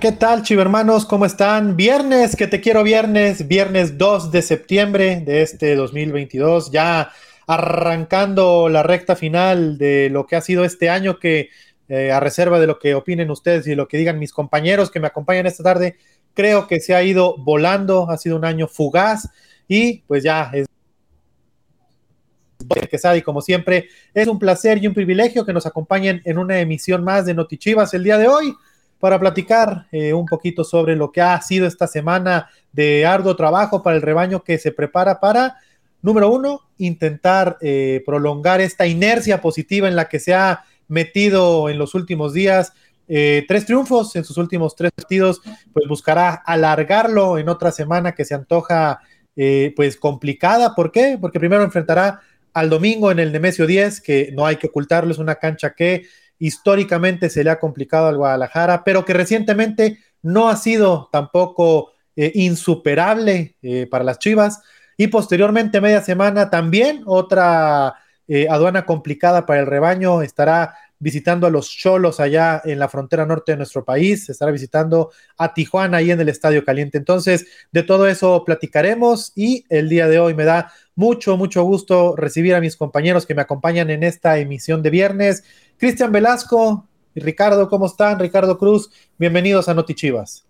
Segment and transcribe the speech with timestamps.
[0.00, 1.06] ¿Qué tal, chivermanos?
[1.06, 1.74] ¿Cómo están?
[1.74, 7.10] Viernes, que te quiero viernes, viernes 2 de septiembre de este 2022, ya
[7.48, 11.48] arrancando la recta final de lo que ha sido este año, que
[11.88, 15.00] eh, a reserva de lo que opinen ustedes y lo que digan mis compañeros que
[15.00, 15.96] me acompañan esta tarde,
[16.32, 19.28] creo que se ha ido volando, ha sido un año fugaz
[19.66, 20.68] y pues ya es
[22.88, 26.38] que sabe, y como siempre, es un placer y un privilegio que nos acompañen en
[26.38, 28.54] una emisión más de Notichivas el día de hoy
[28.98, 33.82] para platicar eh, un poquito sobre lo que ha sido esta semana de arduo trabajo
[33.82, 35.56] para el rebaño que se prepara para,
[36.02, 41.78] número uno, intentar eh, prolongar esta inercia positiva en la que se ha metido en
[41.78, 42.72] los últimos días.
[43.08, 45.40] Eh, tres triunfos en sus últimos tres partidos,
[45.72, 49.00] pues buscará alargarlo en otra semana que se antoja
[49.76, 50.74] pues complicada.
[50.74, 51.16] ¿Por qué?
[51.20, 55.18] Porque primero enfrentará al domingo en el Nemesio 10, que no hay que ocultarlo, es
[55.18, 56.06] una cancha que
[56.38, 62.32] históricamente se le ha complicado al Guadalajara, pero que recientemente no ha sido tampoco eh,
[62.34, 64.60] insuperable eh, para las Chivas.
[64.96, 67.94] Y posteriormente, media semana, también otra
[68.26, 70.22] eh, aduana complicada para el rebaño.
[70.22, 75.12] Estará visitando a los Cholos allá en la frontera norte de nuestro país, estará visitando
[75.36, 76.98] a Tijuana ahí en el Estadio Caliente.
[76.98, 82.16] Entonces, de todo eso platicaremos y el día de hoy me da mucho, mucho gusto
[82.16, 85.44] recibir a mis compañeros que me acompañan en esta emisión de viernes.
[85.78, 88.18] Cristian Velasco y Ricardo, ¿cómo están?
[88.18, 90.44] Ricardo Cruz, bienvenidos a Noti Chivas.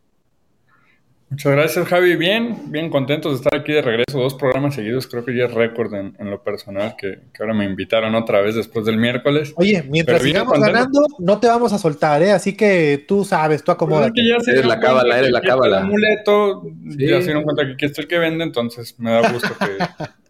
[1.29, 2.17] Muchas gracias, Javi.
[2.17, 4.19] Bien, bien contentos de estar aquí de regreso.
[4.19, 8.15] Dos programas seguidos, creo que ya es récord en, lo personal, que, ahora me invitaron
[8.15, 9.53] otra vez después del miércoles.
[9.56, 12.33] Oye, mientras sigamos ganando, no te vamos a soltar, ¿eh?
[12.33, 14.11] Así que tú sabes, tú acomodas.
[14.47, 15.81] eres la cábala, eres la cábala.
[15.81, 19.51] amuleto, ya se dieron cuenta que aquí está el que vende, entonces me da gusto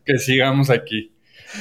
[0.04, 1.12] que, sigamos aquí.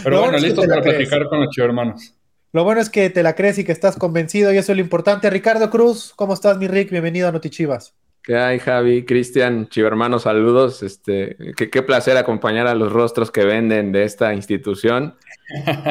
[0.03, 2.16] Pero bueno, listo para platicar con los chicos hermanos.
[2.53, 4.81] Lo bueno es que te la crees y que estás convencido y eso es lo
[4.81, 5.29] importante.
[5.29, 6.91] Ricardo Cruz, ¿cómo estás, mi Rick?
[6.91, 7.93] Bienvenido a Notichivas.
[8.23, 9.05] ¿Qué hay, Javi?
[9.05, 10.81] Cristian, chivermano, saludos.
[10.81, 15.15] Este, qué, placer acompañar a los rostros que venden de esta institución.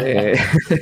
[0.04, 0.36] Eh,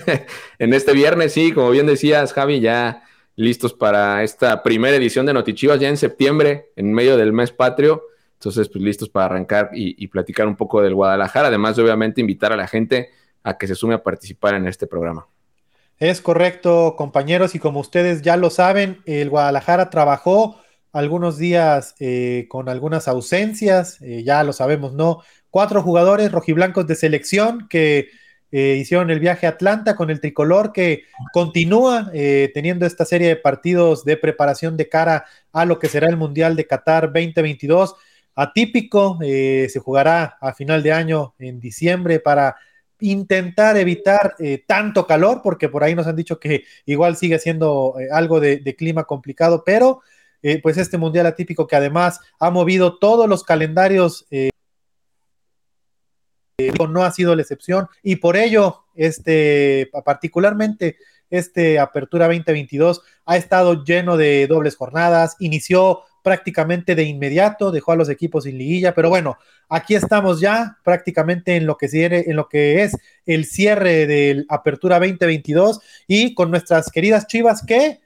[0.59, 3.05] en este viernes, sí, como bien decías, Javi, ya
[3.37, 8.03] listos para esta primera edición de Notichivas, ya en septiembre, en medio del mes patrio.
[8.33, 11.49] Entonces, pues listos para arrancar y, y platicar un poco del Guadalajara.
[11.49, 13.11] Además, de, obviamente, invitar a la gente
[13.45, 15.29] a que se sume a participar en este programa.
[15.99, 20.61] Es correcto, compañeros, y como ustedes ya lo saben, el Guadalajara trabajó
[20.93, 25.23] algunos días eh, con algunas ausencias, eh, ya lo sabemos, ¿no?
[25.51, 28.09] Cuatro jugadores rojiblancos de selección que
[28.51, 33.37] eh, hicieron el viaje a Atlanta con el tricolor que continúa teniendo esta serie de
[33.37, 37.97] partidos de preparación de cara a lo que será el Mundial de Qatar 2022.
[38.37, 42.57] Atípico, se jugará a final de año en diciembre para
[43.01, 47.97] intentar evitar eh, tanto calor, porque por ahí nos han dicho que igual sigue siendo
[47.99, 50.01] eh, algo de, clima complicado, pero
[50.43, 54.27] eh, pues este mundial atípico que además ha movido todos los calendarios
[56.89, 60.99] no ha sido la excepción y por ello este particularmente
[61.31, 67.97] este Apertura 2022 ha estado lleno de dobles jornadas, inició prácticamente de inmediato, dejó a
[67.97, 69.37] los equipos sin liguilla, pero bueno,
[69.69, 72.97] aquí estamos ya prácticamente en lo que, en lo que es
[73.27, 78.01] el cierre del Apertura 2022 y con nuestras queridas Chivas que,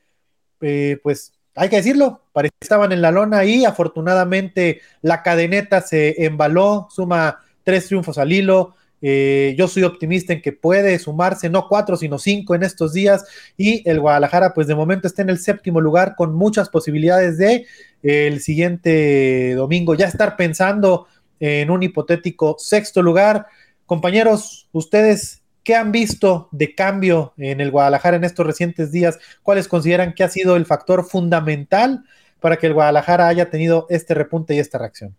[0.62, 2.22] eh, pues hay que decirlo,
[2.60, 8.74] estaban en la lona y afortunadamente la cadeneta se embaló, suma tres triunfos al hilo,
[9.00, 13.24] eh, yo soy optimista en que puede sumarse no cuatro, sino cinco en estos días.
[13.56, 17.66] Y el Guadalajara, pues de momento está en el séptimo lugar con muchas posibilidades de
[18.02, 21.06] el siguiente domingo ya estar pensando
[21.40, 23.46] en un hipotético sexto lugar.
[23.86, 29.18] Compañeros, ustedes, ¿qué han visto de cambio en el Guadalajara en estos recientes días?
[29.42, 32.04] ¿Cuáles consideran que ha sido el factor fundamental
[32.40, 35.16] para que el Guadalajara haya tenido este repunte y esta reacción?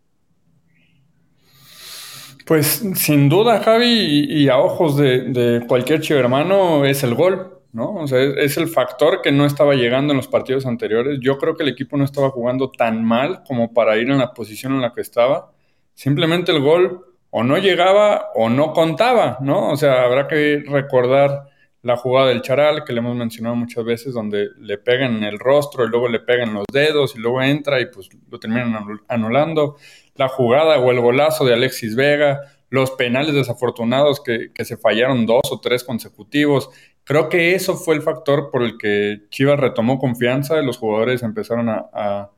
[2.49, 7.93] Pues sin duda, Javi, y, a ojos de, cualquier chivo hermano, es el gol, ¿no?
[7.93, 11.19] O sea, es, el factor que no estaba llegando en los partidos anteriores.
[11.21, 14.33] Yo creo que el equipo no estaba jugando tan mal como para ir en la
[14.33, 15.51] posición en la que estaba.
[15.93, 19.69] Simplemente el gol o no llegaba o no contaba, ¿no?
[19.69, 21.49] O sea, habrá que recordar
[21.83, 25.37] la jugada del Charal, que le hemos mencionado muchas veces, donde le pegan en el
[25.37, 28.75] rostro y luego le pegan los dedos y luego entra y pues lo terminan
[29.07, 29.77] anulando
[30.19, 35.43] la jugada o el golazo de Alexis Vega, los penales desafortunados que, se fallaron dos
[35.49, 36.69] o tres consecutivos.
[37.05, 41.69] Creo que eso fue el factor por el que Chivas retomó confianza los jugadores empezaron
[41.69, 42.29] a,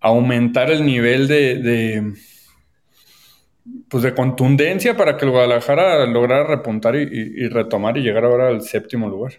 [0.00, 2.14] aumentar el nivel de,
[3.88, 8.62] pues de contundencia para que el Guadalajara lograra repuntar y, retomar y llegar ahora al
[8.62, 9.34] séptimo lugar.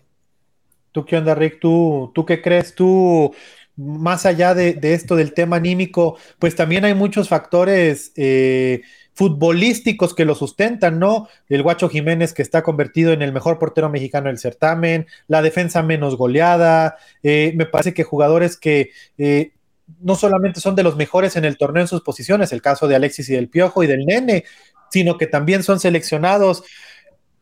[0.94, 1.60] ¿Tú qué onda, Rick?
[1.60, 2.74] ¿Tú, ¿Tú qué crees?
[2.74, 3.34] ¿Tú
[3.80, 8.82] más allá de, esto del tema anímico, pues también hay muchos factores eh,
[9.14, 11.30] futbolísticos que lo sustentan, ¿no?
[11.48, 15.82] El Guacho Jiménez que está convertido en el mejor portero mexicano del certamen, la defensa
[15.82, 19.54] menos goleada, eh, me parece que jugadores que eh,
[20.02, 22.98] no solamente son de los mejores en el torneo en sus posiciones, el caso de
[22.98, 24.44] Alexis y del Piojo y del Nene,
[24.90, 26.64] sino que también son seleccionados.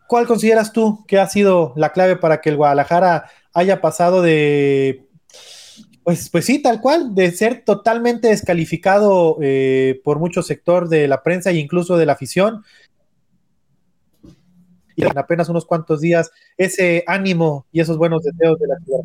[0.07, 5.06] ¿Cuál consideras tú que ha sido la clave para que el Guadalajara haya pasado de
[6.07, 11.21] pues, pues sí, tal cual, de ser totalmente descalificado eh, por mucho sector de la
[11.21, 12.63] prensa e incluso de la afición.
[14.95, 19.01] Y en apenas unos cuantos días, ese ánimo y esos buenos deseos de la ciudad.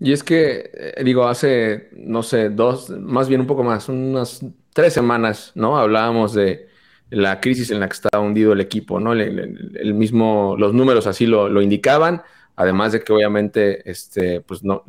[0.00, 4.40] Y es que, eh, digo, hace, no sé, dos, más bien un poco más, unas
[4.72, 5.76] tres semanas, ¿no?
[5.76, 6.68] Hablábamos de
[7.10, 9.12] la crisis en la que estaba hundido el equipo, ¿no?
[9.12, 12.22] El, mismo, los números así lo, lo indicaban
[12.58, 14.82] además de que obviamente este, pues no,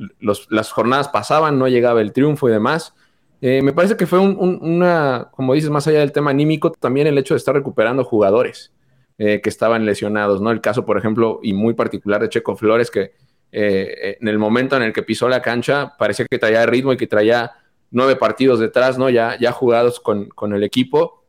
[0.50, 2.96] las jornadas pasaban, no llegaba el triunfo y demás.
[3.42, 7.16] Eh, me parece que fue una, como dices, más allá del tema anímico, también el
[7.20, 8.74] hecho de estar recuperando jugadores
[9.20, 10.50] eh, que estaban lesionados, ¿no?
[10.50, 13.12] El caso, por ejemplo, y muy particular de Checo Flores, que
[13.52, 16.98] eh, en el momento en el que pisó la cancha parecía que traía ritmo y
[16.98, 17.52] que traía
[17.92, 19.12] nueve partidos detrás, ¿no?
[19.12, 21.24] Ya, ya jugados con, con el equipo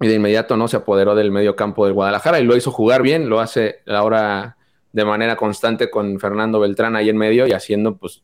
[0.00, 0.68] y de inmediato, ¿no?
[0.68, 4.56] Se apoderó del medio campo del Guadalajara y lo hizo jugar bien, lo hace ahora
[4.94, 8.22] de manera constante con Fernando Beltrán ahí en medio y haciendo pues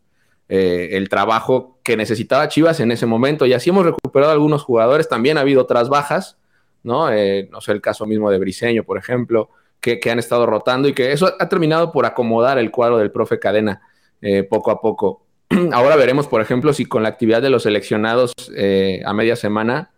[0.48, 3.44] eh, el trabajo que necesitaba Chivas en ese momento.
[3.44, 6.38] Y así hemos recuperado algunos jugadores, también ha habido otras bajas,
[6.84, 7.10] ¿no?
[7.10, 9.50] Eh, no sé, el caso mismo de Briseño, por ejemplo,
[9.80, 13.40] que, han estado rotando y que eso ha terminado por acomodar el cuadro del profe
[13.40, 13.82] Cadena
[14.22, 15.26] eh, poco a poco.
[15.72, 18.32] Ahora veremos, por ejemplo, si con la actividad de los seleccionados
[19.04, 19.90] a media semana,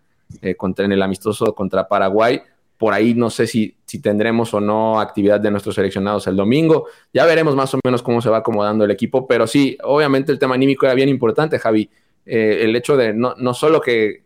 [0.57, 2.41] contra, en el amistoso contra Paraguay,
[2.79, 6.87] por ahí no sé si, si tendremos o no actividad de nuestros seleccionados el domingo.
[7.13, 10.39] Ya veremos más o menos cómo se va acomodando el equipo, pero sí, obviamente el
[10.39, 11.91] tema anímico era bien importante, Javi.
[12.25, 14.23] Eh, el hecho de no, no solo que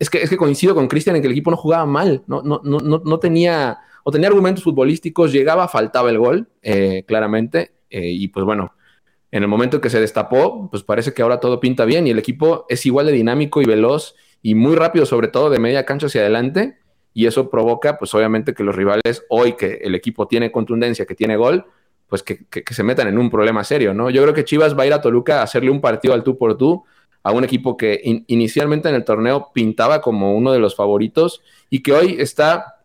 [0.00, 0.22] es, que.
[0.22, 2.80] es que coincido con Cristian en que el equipo no jugaba mal, no, no, no,
[2.80, 8.44] no tenía o tenía argumentos futbolísticos, llegaba, faltaba el gol, eh, claramente, eh, y pues
[8.44, 8.74] bueno,
[9.30, 12.18] en el momento que se destapó, pues parece que ahora todo pinta bien y el
[12.18, 16.06] equipo es igual de dinámico y veloz y muy rápido, sobre todo de media cancha
[16.06, 16.78] hacia adelante
[17.16, 21.14] y eso provoca, pues obviamente, que los rivales, hoy que el equipo tiene contundencia, que
[21.14, 21.64] tiene gol,
[22.10, 24.10] pues que, se metan en un problema serio, ¿no?
[24.10, 26.36] Yo creo que Chivas va a ir a Toluca a hacerle un partido al tú
[26.36, 26.84] por tú
[27.22, 31.40] a un equipo que inicialmente en el torneo pintaba como uno de los favoritos
[31.70, 32.80] y que hoy está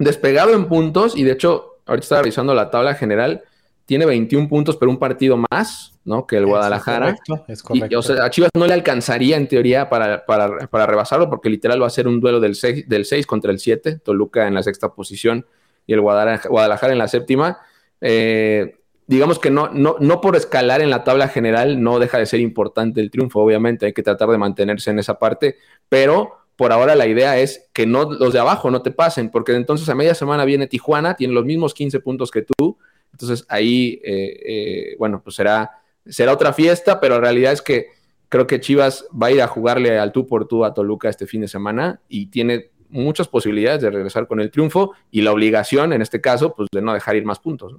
[0.00, 3.44] despegado en puntos y de hecho, ahorita estaba revisando la tabla general,
[3.90, 6.24] tiene 21 puntos, pero un partido más, ¿no?
[6.24, 7.16] Que el Guadalajara.
[7.48, 11.82] Es correcto, Y, a Chivas no le alcanzaría en teoría para, para, rebasarlo, porque literal
[11.82, 14.62] va a ser un duelo del 6, del 6 contra el 7, Toluca en la
[14.62, 15.44] sexta posición
[15.88, 17.58] y el Guadalajara, en la séptima.
[18.00, 18.76] Eh,
[19.08, 22.38] digamos que no, no, no por escalar en la tabla general no deja de ser
[22.38, 25.56] importante el triunfo, obviamente, hay que tratar de mantenerse en esa parte,
[25.88, 29.56] pero por ahora la idea es que no, los de abajo no te pasen, porque
[29.56, 32.78] entonces a media semana viene Tijuana, tiene los mismos 15 puntos que tú,
[33.12, 35.70] entonces ahí, eh, eh, bueno, pues será,
[36.06, 37.88] será otra fiesta, pero la realidad es que
[38.28, 41.26] creo que Chivas va a ir a jugarle al tú por tú a Toluca este
[41.26, 45.92] fin de semana y tiene muchas posibilidades de regresar con el triunfo y la obligación,
[45.92, 47.76] en este caso, pues de no dejar ir más puntos.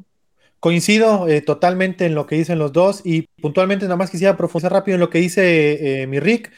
[0.60, 4.71] Coincido eh, totalmente en lo que dicen los dos y puntualmente nada más quisiera profundizar
[4.71, 6.52] rápido en lo que dice mi Rick.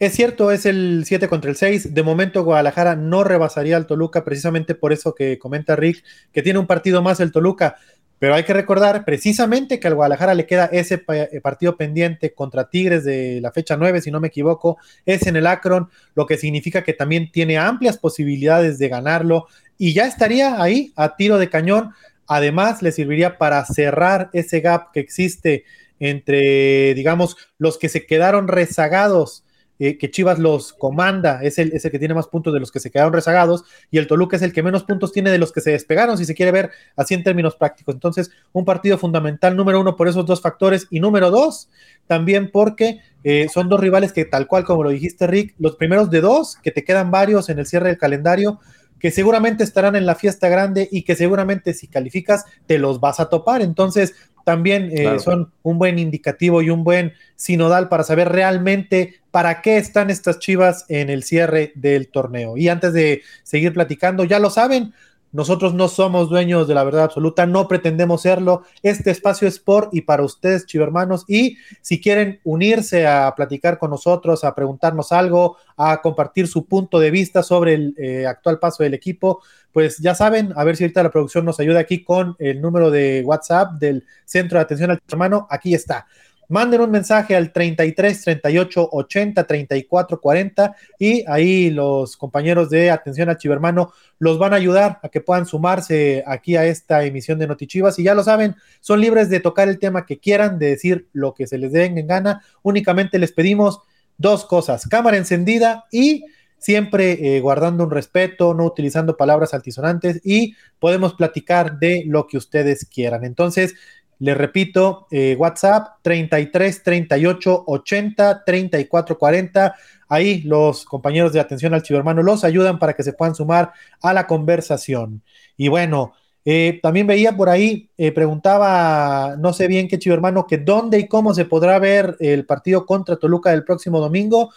[0.00, 1.92] Es cierto, es el 7 contra el 6.
[1.92, 6.58] De momento Guadalajara no rebasaría al Toluca precisamente por eso que comenta Rick, que tiene
[6.58, 7.76] un partido más el Toluca.
[8.20, 12.68] Pero hay que recordar precisamente que al Guadalajara le queda ese eh, partido pendiente contra
[12.68, 16.36] Tigres de la fecha 9, si no me equivoco, es en el Akron, lo que
[16.36, 19.46] significa que también tiene amplias posibilidades de ganarlo
[19.78, 21.94] y ya estaría ahí a tiro de cañón.
[22.26, 25.64] Además, le serviría para cerrar ese gap que existe
[25.98, 29.44] entre, digamos, los que se quedaron rezagados
[29.80, 32.90] eh, que Chivas los comanda, es el, que tiene más puntos de los que se
[32.90, 35.70] quedaron rezagados, y el Toluca es el que menos puntos tiene de los que se
[35.70, 37.94] despegaron, si se quiere ver así en términos prácticos.
[37.94, 41.70] Entonces, un partido fundamental, número uno, por esos dos factores, y número dos,
[42.06, 46.10] también porque eh, son dos rivales que, tal cual como lo dijiste, Rick, los primeros
[46.10, 48.60] de dos, que te quedan varios en el cierre del calendario,
[49.00, 53.18] que seguramente estarán en la fiesta grande y que seguramente si calificas te los vas
[53.18, 53.62] a topar.
[53.62, 59.62] Entonces, también eh, son un buen indicativo y un buen sinodal para saber realmente para
[59.62, 62.56] qué están estas chivas en el cierre del torneo.
[62.56, 64.92] Y antes de seguir platicando, ya lo saben,
[65.32, 68.62] nosotros no somos dueños de la verdad absoluta, no pretendemos serlo.
[68.82, 71.24] Este espacio es por y para ustedes, chivermanos.
[71.28, 76.98] Y si quieren unirse a platicar con nosotros, a preguntarnos algo, a compartir su punto
[76.98, 79.40] de vista sobre el eh, actual paso del equipo,
[79.72, 82.90] pues ya saben, a ver si ahorita la producción nos ayuda aquí con el número
[82.90, 85.46] de WhatsApp del Centro de Atención al Hermano.
[85.48, 86.06] Aquí está.
[86.50, 93.28] Manden un mensaje al 33 38 80 34 40 y ahí los compañeros de Atención
[93.28, 97.46] al Chivermano los van a ayudar a que puedan sumarse aquí a esta emisión de
[97.46, 101.08] Notichivas y ya lo saben, son libres de tocar el tema que quieran, de decir
[101.12, 103.80] lo que se les den en gana, únicamente les pedimos
[104.18, 106.24] dos cosas, cámara encendida y
[106.60, 112.36] siempre eh, guardando un respeto, no utilizando palabras altisonantes y podemos platicar de lo que
[112.36, 113.24] ustedes quieran.
[113.24, 113.74] Entonces,
[114.20, 119.74] les repito, eh, WhatsApp 33 38 80 34 40.
[120.08, 123.72] Ahí los compañeros de atención al chivermano los ayudan para que se puedan sumar
[124.02, 125.22] a la conversación.
[125.56, 126.12] Y bueno,
[126.44, 131.08] eh, también veía por ahí, eh, preguntaba, no sé bien qué chivermano, que dónde y
[131.08, 134.52] cómo se podrá ver el partido contra Toluca el próximo domingo.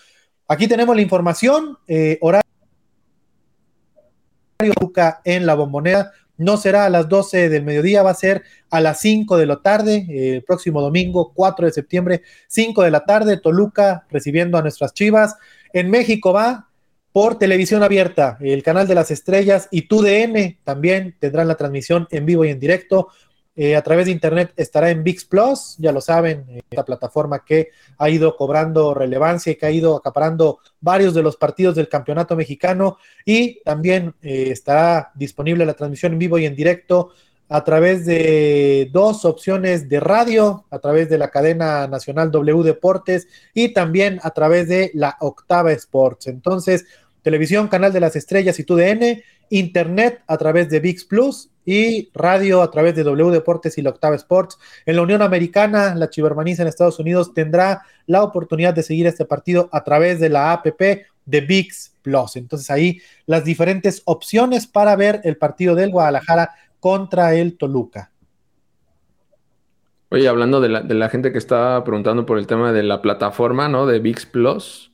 [0.50, 1.78] Aquí tenemos la información,
[2.20, 2.44] horario
[4.58, 8.82] Toluca en la bombonera no será a las 12 del mediodía, va a ser a
[8.82, 13.06] las 5 de la tarde, eh, el próximo domingo 4 de septiembre, 5 de la
[13.06, 15.36] tarde, Toluca recibiendo a nuestras chivas.
[15.74, 16.70] En México va
[17.12, 22.26] por televisión abierta, el canal de las estrellas y TUDN también tendrán la transmisión en
[22.26, 23.10] vivo y en directo.
[23.56, 27.70] Eh, a través de internet estará en VIX Plus, ya lo saben, esta plataforma que
[28.00, 32.36] ha ido cobrando relevancia y que ha ido acaparando varios de los partidos del campeonato
[32.36, 37.12] mexicano y también eh, estará disponible la transmisión en vivo y en directo
[37.48, 43.28] a través de dos opciones de radio, a través de la cadena nacional W Deportes
[43.54, 46.26] y también a través de la Octava Sports.
[46.26, 46.86] Entonces,
[47.22, 52.62] televisión, canal de las estrellas y TUDN, internet a través de VIX Plus y radio
[52.62, 54.58] a través de W Deportes y la Octava Sports.
[54.86, 59.26] En la Unión Americana, la Chivermaniza en Estados Unidos tendrá la oportunidad de seguir este
[59.26, 60.82] partido a través de la APP
[61.26, 62.36] de VIX Plus.
[62.36, 68.12] Entonces ahí las diferentes opciones para ver el partido del Guadalajara contra el Toluca.
[70.10, 73.88] Oye, hablando de la, gente que está preguntando por el tema de la plataforma, ¿no?
[73.88, 74.92] De VIX Plus.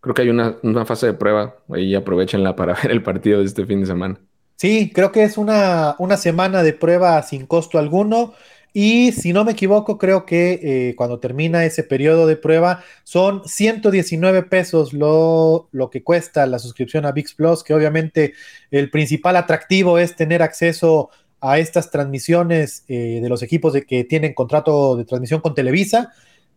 [0.00, 1.56] Creo que hay una, una fase de prueba.
[1.68, 4.20] Ahí aprovechenla para ver el partido de este fin de semana.
[4.56, 8.34] Sí, creo que es una, una semana de prueba sin costo alguno.
[8.72, 13.42] Y si no me equivoco, creo que eh, cuando termina ese periodo de prueba son
[13.46, 18.34] 119 pesos lo, lo, que cuesta la suscripción a VIX Plus, que obviamente
[18.70, 21.08] el principal atractivo es tener acceso
[21.40, 26.12] a estas transmisiones eh, de los equipos de que tienen contrato de transmisión con Televisa.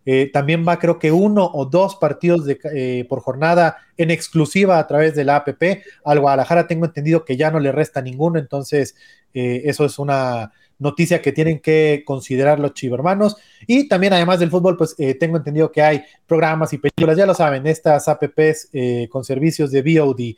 [0.06, 4.79] Eh, también va, creo que uno o dos partidos de, eh, por jornada en exclusiva
[4.79, 5.84] a través de la APP.
[6.03, 8.96] Al Guadalajara tengo entendido que ya no le resta ninguno, entonces
[9.34, 13.36] eh, eso es una noticia que tienen que considerar los chivermanos.
[13.68, 17.34] Y también, además del fútbol, pues tengo entendido que hay programas y películas, ya lo
[17.34, 18.70] saben, estas APPs
[19.10, 20.36] con servicios de VOD.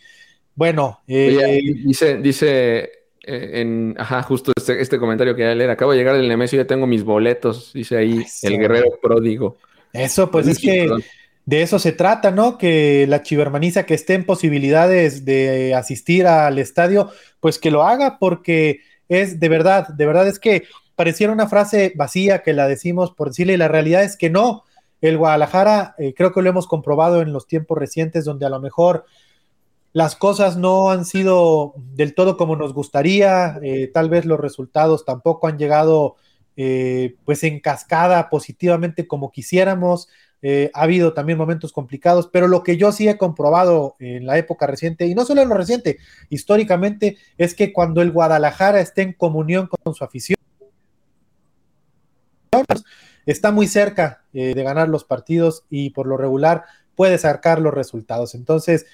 [0.55, 5.69] Bueno, dice, dice eh, en, ajá, justo este, este, comentario que ya leer.
[5.69, 9.57] Acabo de llegar del Nemesio y ya tengo mis boletos, dice ahí el guerrero pródigo.
[9.93, 10.89] Eso, pues es que
[11.45, 12.57] de eso se trata, ¿no?
[12.57, 18.17] Que la chivermaniza que esté en posibilidades de asistir al estadio, pues que lo haga,
[18.19, 20.63] porque es de verdad, de verdad es que
[20.95, 24.63] pareciera una frase vacía que la decimos por decirle, y la realidad es que no.
[25.01, 28.59] El Guadalajara, eh, creo que lo hemos comprobado en los tiempos recientes, donde a lo
[28.59, 29.05] mejor
[29.93, 35.03] las cosas no han sido del todo como nos gustaría, eh, tal vez los resultados
[35.03, 36.15] tampoco han llegado
[36.55, 40.07] eh, pues en cascada positivamente como quisiéramos,
[40.41, 44.37] eh, ha habido también momentos complicados, pero lo que yo sí he comprobado en la
[44.37, 45.97] época reciente, y no solo en lo reciente,
[46.29, 50.37] históricamente, es que cuando el Guadalajara esté en comunión con su afición,
[53.25, 56.63] está muy cerca de ganar los partidos y por lo regular
[56.95, 58.35] puede sacar los resultados.
[58.35, 58.85] Entonces,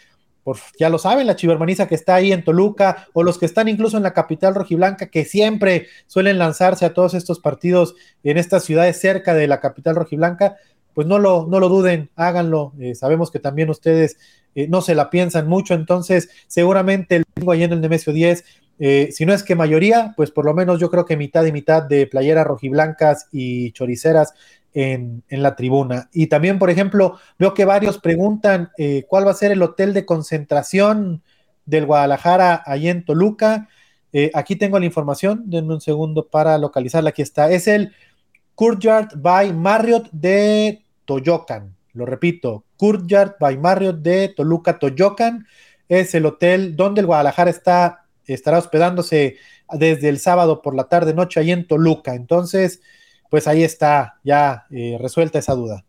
[0.80, 3.98] ya lo saben, la chivermaniza que está ahí en Toluca o los que están incluso
[3.98, 9.00] en la capital rojiblanca que siempre suelen lanzarse a todos estos partidos en estas ciudades
[9.00, 10.58] cerca de la capital rojiblanca,
[10.94, 12.74] pues no lo, no lo duden, háganlo.
[12.80, 14.18] Eh, sabemos que también ustedes
[14.56, 18.44] eh, no se la piensan mucho, entonces seguramente el domingo ahí en el Nemesio 10
[18.80, 21.52] eh, si no es que mayoría, pues por lo menos yo creo que mitad y
[21.52, 24.34] mitad de playeras rojiblancas y choriceras
[24.74, 26.10] en, la tribuna.
[26.14, 29.94] Y también, por ejemplo, veo que varios preguntan eh, cuál va a ser el hotel
[29.94, 31.24] de concentración
[31.66, 33.68] del Guadalajara ahí en Toluca.
[34.14, 37.10] Eh, aquí tengo la información, denme un segundo para localizarla.
[37.10, 37.52] Aquí está.
[37.52, 37.94] Es el
[38.56, 41.76] Courtyard by Marriott de Toyocan.
[41.94, 45.48] Lo repito, Courtyard by Marriott de Toluca, Toyocan.
[45.90, 49.38] Es el hotel donde el Guadalajara está, estará hospedándose
[49.74, 52.14] desde el sábado por la tarde, noche, ahí en Toluca.
[52.14, 52.82] Entonces,
[53.30, 55.84] pues ahí está ya eh, resuelta esa duda.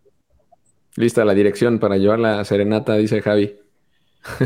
[0.96, 3.56] Lista la dirección para llevar la serenata, dice Javi.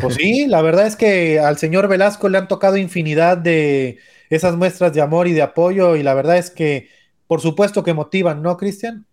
[0.01, 3.99] Pues sí, la verdad es que al señor Velasco le han tocado infinidad de
[4.31, 6.89] esas muestras de amor y de apoyo y la verdad es que
[7.27, 9.07] por supuesto que motivan, ¿no, Cristian?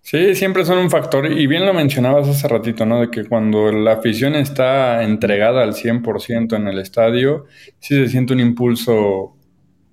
[0.00, 1.26] Sí, siempre son un factor.
[1.32, 3.00] Y bien lo mencionabas hace ratito, ¿no?
[3.00, 7.46] De que cuando la afición está entregada al 100% en el estadio,
[7.80, 9.35] sí se siente un impulso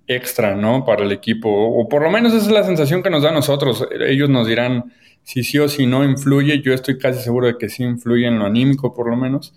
[0.07, 0.85] extra, ¿no?
[0.85, 1.49] Para el equipo.
[1.49, 3.87] O por lo menos esa es la sensación que nos da a nosotros.
[4.07, 4.93] Ellos nos dirán
[5.23, 6.61] si sí o si no influye.
[6.61, 9.53] Yo estoy casi seguro de que sí influye en lo anímico, por lo menos.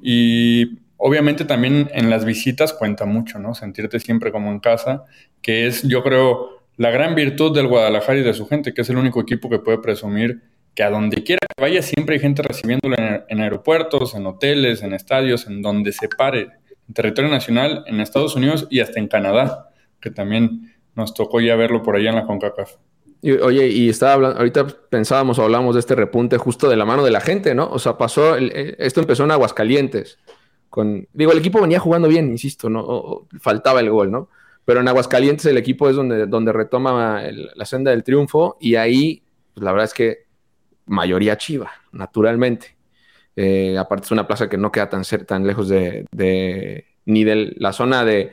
[0.00, 3.54] Y obviamente también en las visitas cuenta mucho, ¿no?
[3.54, 5.04] Sentirte siempre como en casa,
[5.42, 8.90] que es, yo creo la gran virtud del Guadalajara y de su gente, que es
[8.90, 10.42] el único equipo que puede presumir
[10.74, 12.94] que a donde quiera que vaya siempre hay gente recibiéndolo
[13.28, 16.50] en, aeropuertos, en hoteles, en estadios, en donde se pare,
[16.86, 19.67] en territorio nacional, en Estados Unidos y hasta en Canadá,
[20.00, 22.76] que también nos tocó ya verlo por allá en la CONCACAF.
[23.42, 27.04] oye, y estaba hablando, ahorita pensábamos o hablamos de este repunte justo de la mano
[27.04, 27.68] de la gente, ¿no?
[27.70, 30.18] O sea, pasó, eh, esto empezó en Aguascalientes.
[30.70, 33.26] Con, digo, el equipo venía jugando bien, insisto, ¿no?
[33.40, 34.28] faltaba el gol, ¿no?
[34.64, 37.22] Pero en Aguascalientes el equipo es donde, donde retoma
[37.54, 39.22] la senda del triunfo y ahí,
[39.54, 40.26] pues, la verdad es que
[40.88, 42.76] mayoría chiva, naturalmente.
[43.36, 46.06] Eh, aparte es una plaza que no queda tan, tan lejos de,
[47.06, 48.32] ni de la zona de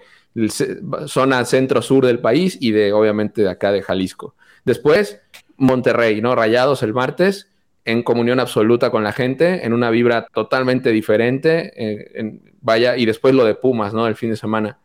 [1.08, 4.36] zona centro-sur del país y de obviamente de acá de Jalisco.
[4.66, 5.22] Después,
[5.58, 6.36] Monterrey, ¿no?
[6.36, 7.50] Rayados el martes,
[7.86, 11.72] en comunión absoluta con la gente, en una vibra totalmente diferente.
[11.76, 14.08] Eh, vaya, y después lo de Pumas, ¿no?
[14.08, 14.80] El fin de semana.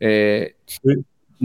[0.00, 0.56] Eh,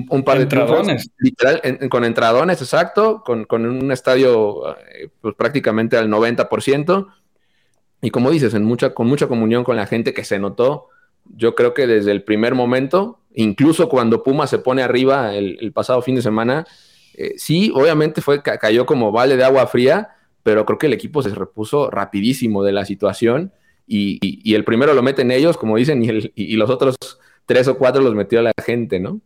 [0.10, 1.10] un par de entradones.
[1.20, 7.08] literal, con entradones, exacto, con, un estadio eh, pues, prácticamente al 90%.
[8.02, 10.90] Y como dices, en mucha, con mucha comunión con la gente que se notó,
[11.36, 16.02] yo creo que desde el primer momento, incluso cuando Puma se pone arriba el, pasado
[16.02, 16.66] fin de semana,
[17.16, 20.10] eh, sí, obviamente fue, cayó como vale de agua fría,
[20.44, 23.52] pero creo que el equipo se repuso rapidísimo de la situación
[23.88, 26.96] y, el primero lo meten ellos, como dicen, y, los otros
[27.46, 29.22] tres o cuatro los metió a la gente, ¿no?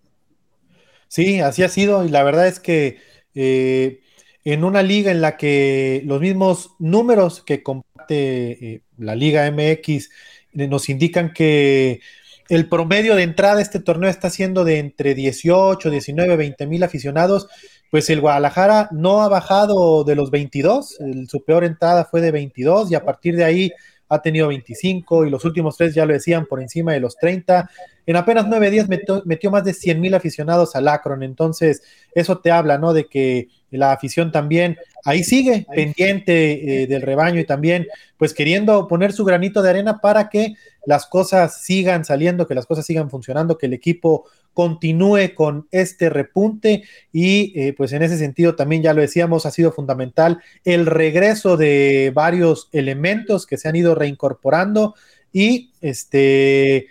[1.07, 2.99] Sí, así ha sido y la verdad es que
[3.35, 4.01] eh,
[4.43, 10.09] en una liga en la que los mismos números que comparte eh, la Liga MX
[10.53, 12.01] nos indican que
[12.49, 16.83] el promedio de entrada a este torneo está siendo de entre 18, 19, 20 mil
[16.83, 17.47] aficionados,
[17.89, 22.91] pues el Guadalajara no ha bajado de los 22, su peor entrada fue de 22
[22.91, 23.71] y a partir de ahí
[24.09, 27.69] ha tenido 25 y los últimos tres ya lo decían por encima de los 30.
[28.05, 31.83] En apenas nueve días metió, más de 100 mil aficionados al Akron, entonces
[32.15, 32.93] eso te habla, ¿no?
[32.93, 37.87] De que la afición también ahí sigue pendiente eh, del rebaño y también
[38.17, 42.65] pues queriendo poner su granito de arena para que las cosas sigan saliendo, que las
[42.65, 46.83] cosas sigan funcionando, que el equipo continúe con este repunte.
[47.11, 51.57] Y eh, pues en ese sentido también ya lo decíamos, ha sido fundamental el regreso
[51.57, 54.95] de varios elementos que se han ido reincorporando.
[55.31, 56.87] Y este...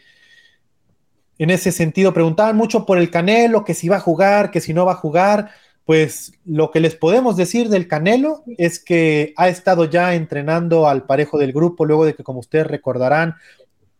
[1.40, 4.74] En ese sentido, preguntaban mucho por el Canelo, que si va a jugar, que si
[4.74, 5.50] no va a jugar.
[5.86, 11.04] Pues lo que les podemos decir del Canelo es que ha estado ya entrenando al
[11.04, 13.36] parejo del grupo, luego de que, como ustedes recordarán,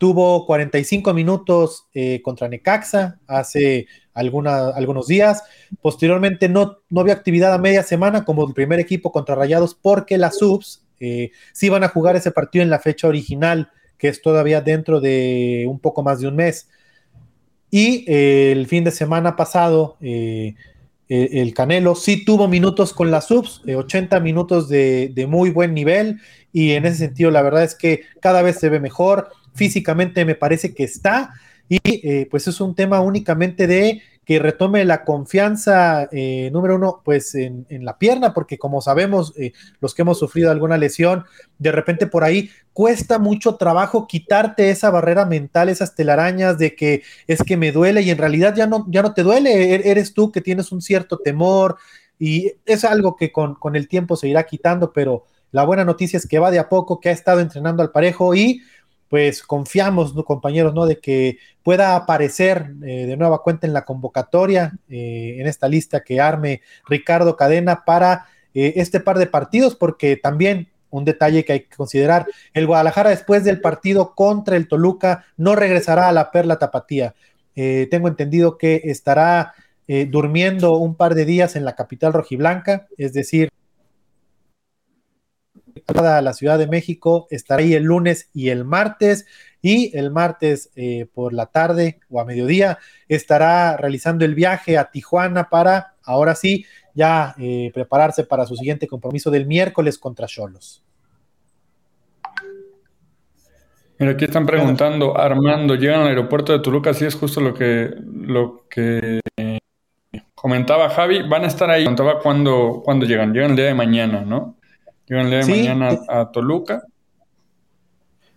[0.00, 5.42] Tuvo 45 minutos eh, contra Necaxa hace algunos días.
[5.82, 10.16] Posteriormente no, no había actividad a media semana como el primer equipo contra Rayados porque
[10.16, 14.22] las subs eh, sí van a jugar ese partido en la fecha original, que es
[14.22, 16.70] todavía dentro de un poco más de un mes.
[17.70, 23.62] Y eh, el fin de semana pasado, el Canelo sí tuvo minutos con las subs,
[23.66, 26.20] 80 minutos de, muy buen nivel.
[26.52, 30.34] Y en ese sentido, la verdad es que cada vez se ve mejor físicamente me
[30.34, 31.34] parece que está
[31.68, 37.02] y eh, pues es un tema únicamente de que retome la confianza, eh, número uno,
[37.04, 41.24] pues en, la pierna, porque como sabemos, eh, los que hemos sufrido alguna lesión,
[41.58, 47.02] de repente por ahí cuesta mucho trabajo quitarte esa barrera mental, esas telarañas de que
[47.26, 50.14] es que me duele y en realidad ya no, ya no te duele, e-, eres
[50.14, 51.78] tú que tienes un cierto temor
[52.16, 56.18] y es algo que con, con el tiempo se irá quitando, pero la buena noticia
[56.18, 58.62] es que va de a poco, que ha estado entrenando al parejo y
[59.10, 60.86] pues confiamos, compañeros, ¿no?
[60.86, 66.04] De que pueda aparecer eh, de nueva cuenta en la convocatoria, eh, en esta lista
[66.04, 71.54] que arme Ricardo Cadena para eh, este par de partidos, porque también un detalle que
[71.54, 76.30] hay que considerar, el Guadalajara después del partido contra el Toluca no regresará a la
[76.30, 77.14] Perla Tapatía.
[77.54, 79.54] tengo entendido que estará
[80.08, 83.50] durmiendo un par de días en la capital rojiblanca, es decir,
[85.98, 89.26] a la Ciudad de México, estará ahí el lunes y el martes.
[89.62, 94.90] Y el martes eh, por la tarde o a mediodía estará realizando el viaje a
[94.90, 100.82] Tijuana para, ahora sí, ya eh, prepararse para su siguiente compromiso del miércoles contra Cholos.
[103.98, 107.90] Mira, aquí están preguntando, Armando, llegan al aeropuerto de Toluca, sí es justo lo que,
[108.02, 109.20] lo que
[110.34, 114.22] comentaba Javi, van a estar ahí, contaba cuando, cuando llegan, llegan el día de mañana,
[114.22, 114.56] ¿no?
[115.18, 116.84] El día de mañana a Toluca.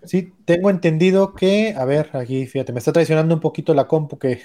[0.04, 4.18] Sí, tengo entendido que, a ver, aquí fíjate, me está traicionando un poquito la compu
[4.18, 4.42] que,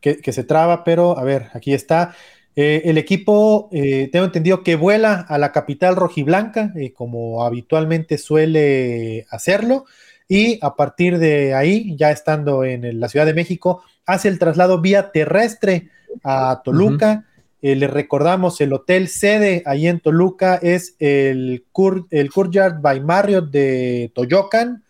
[0.00, 2.14] que, se traba, pero a ver, aquí está.
[2.56, 8.18] Eh, el equipo, eh, tengo entendido que vuela a la capital rojiblanca, eh, como habitualmente
[8.18, 9.86] suele hacerlo,
[10.26, 14.80] y a partir de ahí, ya estando en la Ciudad de México, hace el traslado
[14.80, 15.90] vía terrestre
[16.24, 17.27] a Toluca.
[17.60, 21.64] Le recordamos, el hotel sede ahí en Toluca es el,
[22.10, 24.84] el Courtyard by Marriott de Toyocan.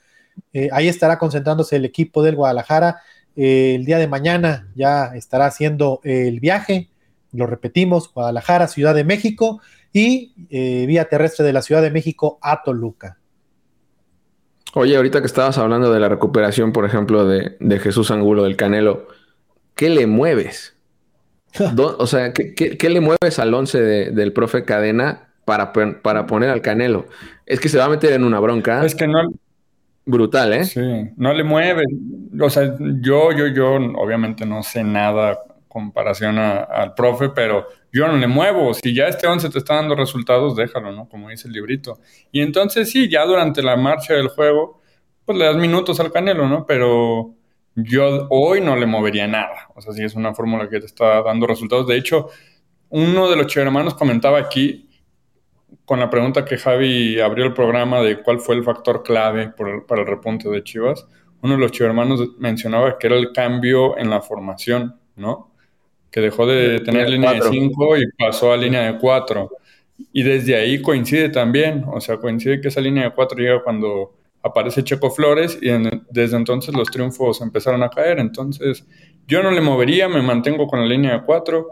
[0.73, 3.01] ahí estará concentrándose el equipo del Guadalajara.
[3.37, 6.91] el día de mañana ya estará haciendo el viaje
[7.33, 9.61] lo repetimos, Guadalajara, Ciudad de México
[9.93, 13.19] y eh, vía terrestre de la Ciudad de México a Toluca.
[14.75, 19.09] Oye, ahorita que estabas hablando de la recuperación, por ejemplo, de, Jesús Angulo del Canelo,
[19.75, 20.77] ¿qué le mueves?
[21.99, 27.07] o sea, ¿qué, le mueves al once del profe Cadena para, para poner al Canelo?
[27.47, 28.85] Es que se va a meter en una bronca.
[28.85, 29.21] Es que no.
[30.05, 30.65] Brutal, ¿eh?
[30.65, 30.81] Sí,
[31.17, 31.87] no le mueves.
[32.41, 38.17] O sea, yo, yo, yo, obviamente no sé nada comparación al profe, pero yo no
[38.17, 38.73] le muevo.
[38.73, 41.09] Si ya este 11 te está dando resultados, déjalo, ¿no?
[41.09, 41.99] Como dice el librito.
[42.33, 44.81] Y entonces sí, ya durante la marcha del juego,
[45.25, 46.65] pues le das minutos al Canelo, ¿no?
[46.67, 47.35] Pero
[47.85, 49.69] yo hoy no le movería nada.
[49.75, 51.87] O sea, sí es una fórmula que te está dando resultados.
[51.87, 52.29] De hecho,
[52.91, 54.89] uno de los hermanos comentaba aquí,
[55.85, 59.53] con la pregunta que Javi abrió el programa de cuál fue el factor clave
[59.87, 61.07] para el repunte de Chivas,
[61.41, 65.49] uno de los hermanos mencionaba que era el cambio en la formación, ¿no?
[66.11, 69.51] que dejó de tener línea de 5 y pasó a línea de 4.
[70.13, 74.15] Y desde ahí coincide también, o sea, coincide que esa línea de 4 llega cuando
[74.49, 75.71] aparece Checo Flores y
[76.11, 78.19] desde entonces los triunfos empezaron a caer.
[78.19, 78.87] Entonces,
[79.27, 81.67] yo no le movería, me mantengo con la línea de 4.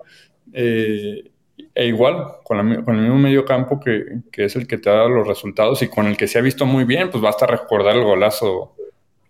[0.53, 1.31] Eh,
[1.75, 5.27] e igual, con, el mismo medio campo que, que, es el que te dado los
[5.27, 8.75] resultados y con el que se ha visto muy bien, pues basta recordar el golazo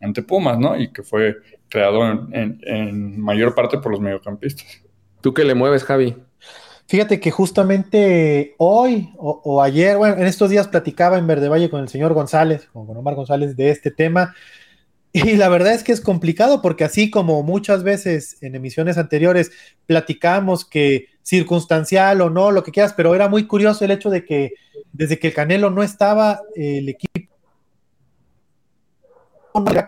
[0.00, 0.78] ante Pumas, ¿no?
[0.78, 1.36] Y que fue
[1.68, 4.84] creado en, en mayor parte por los mediocampistas.
[5.20, 6.14] ¿Tú qué le mueves, Javi?
[6.88, 11.80] Fíjate que justamente hoy o, ayer, bueno, en estos días platicaba en Verde Valle con
[11.80, 14.34] el señor González, con Omar González, de este tema.
[15.12, 19.50] Y la verdad es que es complicado porque así como muchas veces en emisiones anteriores
[19.86, 24.26] platicamos que circunstancial o no, lo que quieras, pero era muy curioso el hecho de
[24.26, 24.52] que
[24.92, 27.30] desde que el Canelo no estaba, el equipo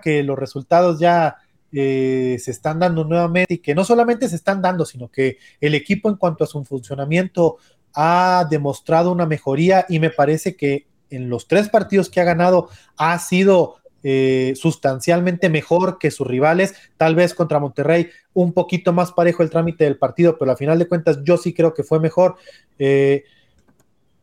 [0.02, 1.36] que los resultados ya
[1.72, 5.74] eh, se están dando nuevamente y que no solamente se están dando, sino que el
[5.74, 7.58] equipo en cuanto a su funcionamiento
[7.94, 12.68] ha demostrado una mejoría y me parece que en los tres partidos que ha ganado
[12.96, 19.10] ha sido eh, sustancialmente mejor que sus rivales, tal vez contra Monterrey un poquito más
[19.12, 21.98] parejo el trámite del partido, pero a final de cuentas yo sí creo que fue
[21.98, 22.36] mejor.
[22.78, 23.24] Eh,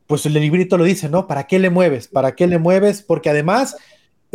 [0.07, 1.27] pues el librito lo dice, ¿no?
[1.27, 2.07] ¿Para qué le mueves?
[2.07, 3.01] ¿Para qué le mueves?
[3.01, 3.75] Porque además,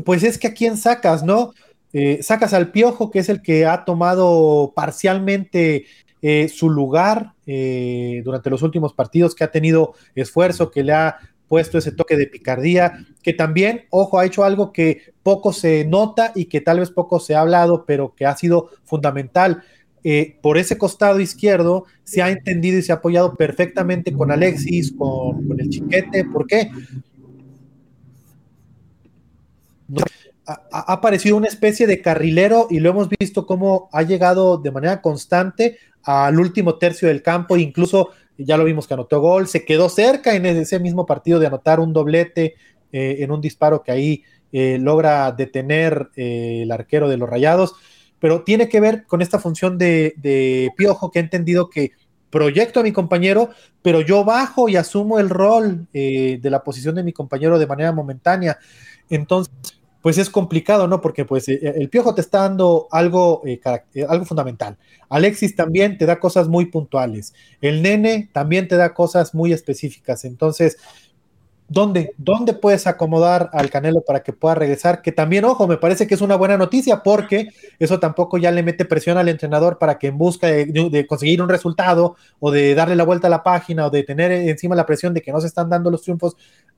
[0.05, 1.55] pues es que a quién sacas, ¿no?
[1.93, 5.87] Eh, sacas al Piojo, que es el que ha tomado parcialmente
[6.23, 11.17] eh, su lugar eh, durante los últimos partidos, que ha tenido esfuerzo, que le ha
[11.49, 16.31] puesto ese toque de picardía, que también, ojo, ha hecho algo que poco se nota
[16.37, 19.63] y que tal vez poco se ha hablado, pero que ha sido fundamental.
[20.43, 25.45] por ese costado izquierdo se ha entendido y se ha apoyado perfectamente con Alexis, con,
[25.59, 26.25] el chiquete.
[26.25, 26.71] ¿Por qué?
[30.73, 35.01] Ha, aparecido una especie de carrilero y lo hemos visto cómo ha llegado de manera
[35.01, 39.89] constante al último tercio del campo, incluso ya lo vimos que anotó gol, se quedó
[39.89, 42.55] cerca en ese mismo partido de anotar un doblete
[42.93, 47.75] eh, en un disparo que ahí eh, logra detener eh, el arquero de los Rayados,
[48.19, 51.93] pero tiene que ver con esta función de, de Piojo que ha entendido que
[52.31, 53.51] proyecto a mi compañero,
[53.83, 57.91] pero yo bajo y asumo el rol de la posición de mi compañero de manera
[57.91, 58.57] momentánea.
[59.09, 59.53] Entonces,
[60.03, 61.01] pues es complicado, ¿no?
[61.01, 63.61] Porque pues eh, el piojo te está dando algo, eh,
[63.95, 64.79] eh, algo fundamental.
[65.09, 67.35] Alexis también te da cosas muy puntuales.
[67.61, 70.25] El nene también te da cosas muy específicas.
[70.25, 70.79] Entonces,
[71.69, 75.03] ¿dónde, ¿dónde puedes acomodar al Canelo para que pueda regresar?
[75.03, 78.63] Que también, ojo, me parece que es una buena noticia porque eso tampoco ya le
[78.63, 82.97] mete presión al entrenador para que en busca de conseguir un resultado o de darle
[82.97, 85.47] la vuelta a la página o de tener encima la presión de que no se
[85.47, 86.37] están dando los triunfos,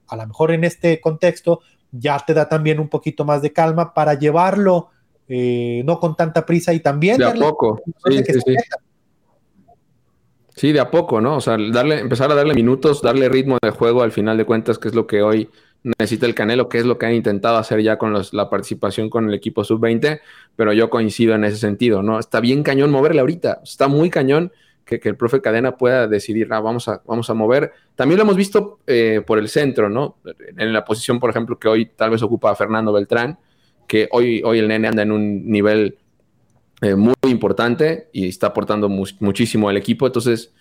[0.08, 1.61] a lo mejor en este contexto,
[1.92, 4.88] ya te da también un poquito más de calma para llevarlo
[5.28, 7.18] eh, no con tanta prisa y también...
[7.18, 8.57] De a poco, sí, sí, sí.
[10.55, 11.37] sí, de a poco, ¿no?
[11.37, 14.78] O sea, darle, empezar a darle minutos, darle ritmo de juego al final de cuentas,
[14.78, 15.48] que es lo que hoy
[15.85, 19.28] necesita el Canelo, que es lo que han intentado hacer ya con la participación con
[19.28, 20.20] el equipo sub-20,
[20.55, 22.18] pero yo coincido en ese sentido, ¿no?
[22.18, 24.52] Está bien cañón moverle ahorita, está muy cañón
[24.85, 27.73] que, el profe Cadena pueda decidir, ah, vamos, a, vamos a mover.
[27.95, 30.16] También lo hemos visto eh, por el centro, ¿no?
[30.57, 33.38] En la posición, por ejemplo, que hoy tal vez ocupa Fernando Beltrán,
[33.87, 35.99] que hoy, hoy el nene anda en un nivel
[36.81, 40.07] eh, muy importante y está aportando muchísimo al equipo.
[40.07, 40.53] Entonces,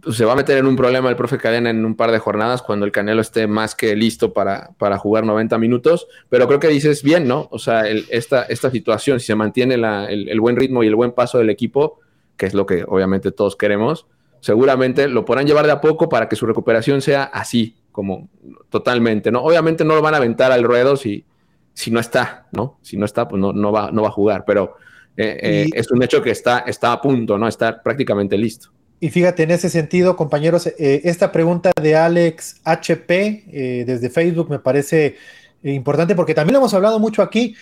[0.00, 2.18] pues, se va a meter en un problema el profe Cadena en un par de
[2.18, 6.06] jornadas cuando el Canelo esté más que listo para, para jugar 90 minutos.
[6.28, 7.48] Pero creo que dices bien, ¿no?
[7.50, 11.38] O sea, esta, esta situación, si se mantiene el, buen ritmo y el buen paso
[11.38, 12.00] del equipo,
[12.42, 14.08] que es lo que obviamente todos queremos,
[14.40, 18.30] seguramente lo podrán llevar de a poco para que su recuperación sea así, como
[18.68, 19.44] totalmente, ¿no?
[19.44, 21.24] Obviamente no lo van a aventar al ruedo si,
[21.72, 22.80] si no está, ¿no?
[22.82, 24.74] Si no está, pues no, no, va, no va a jugar, pero
[25.16, 27.46] eh, eh, es un hecho que está, está a punto, ¿no?
[27.46, 28.70] Está prácticamente listo.
[28.98, 34.58] Y fíjate, en ese sentido, compañeros, eh, esta pregunta de Alex HP desde Facebook me
[34.58, 35.14] parece
[35.62, 37.54] importante porque también lo hemos hablado mucho aquí.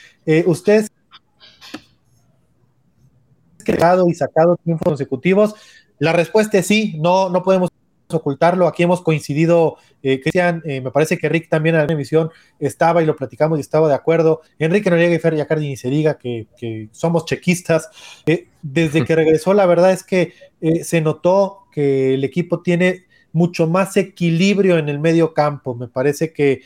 [0.46, 0.88] ustedes
[3.62, 5.54] creado y sacado triunfos consecutivos.
[5.98, 7.70] La respuesta es sí, no, no podemos
[8.14, 8.66] ocultarlo.
[8.66, 13.02] Aquí hemos coincidido, eh, Cristian, eh, me parece que Rick también en la emisión estaba
[13.02, 14.42] y lo platicamos y estaba de acuerdo.
[14.58, 16.46] Enrique Noriega y Fer Yacardi ni se diga que,
[16.92, 17.90] somos chequistas.
[18.26, 20.32] Eh, desde que regresó, la verdad es que
[20.82, 25.74] se notó que el equipo tiene mucho más equilibrio en el medio campo.
[25.74, 26.62] Me parece que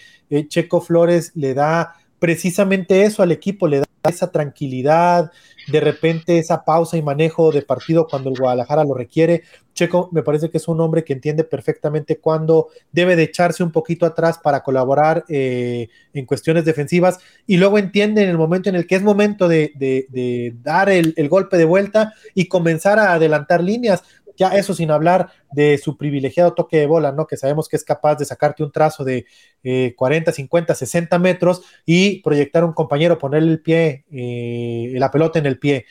[0.49, 5.31] Checo Flores le da precisamente eso al equipo, le da esa tranquilidad,
[5.67, 9.43] de repente esa pausa y manejo de partido cuando el Guadalajara lo requiere.
[9.75, 13.73] Checo me parece que es un hombre que entiende perfectamente cuándo debe de echarse un
[13.73, 18.77] poquito atrás para colaborar eh, en cuestiones defensivas y luego entiende en el momento en
[18.77, 24.03] el que es momento de, dar el, golpe de vuelta y comenzar a adelantar líneas.
[24.37, 27.27] Ya eso sin hablar de su privilegiado toque de bola, ¿no?
[27.27, 29.27] Que sabemos que es capaz de sacarte un trazo de
[29.97, 35.39] 40, 50, 60 metros y proyectar a un compañero, ponerle el pie, eh, la pelota
[35.39, 35.87] en el pie.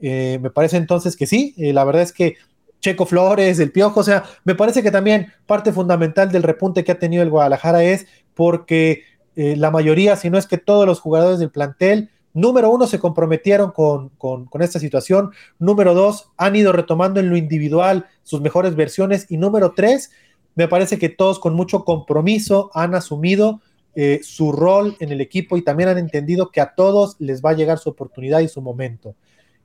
[0.00, 2.36] Eh, me parece entonces que sí, eh, la verdad es que
[2.80, 6.92] Checo Flores, el Piojo, o sea, me parece que también parte fundamental del repunte que
[6.92, 9.02] ha tenido el Guadalajara es porque
[9.34, 13.72] la mayoría, si no es que todos los jugadores del plantel, Número uno, se comprometieron
[13.72, 15.32] con, esta situación.
[15.58, 19.26] Número dos, han ido retomando en lo individual sus mejores versiones.
[19.28, 20.12] Y número tres,
[20.54, 23.60] me parece que todos con mucho compromiso han asumido
[23.96, 27.50] eh, su rol en el equipo y también han entendido que a todos les va
[27.50, 29.16] a llegar su oportunidad y su momento.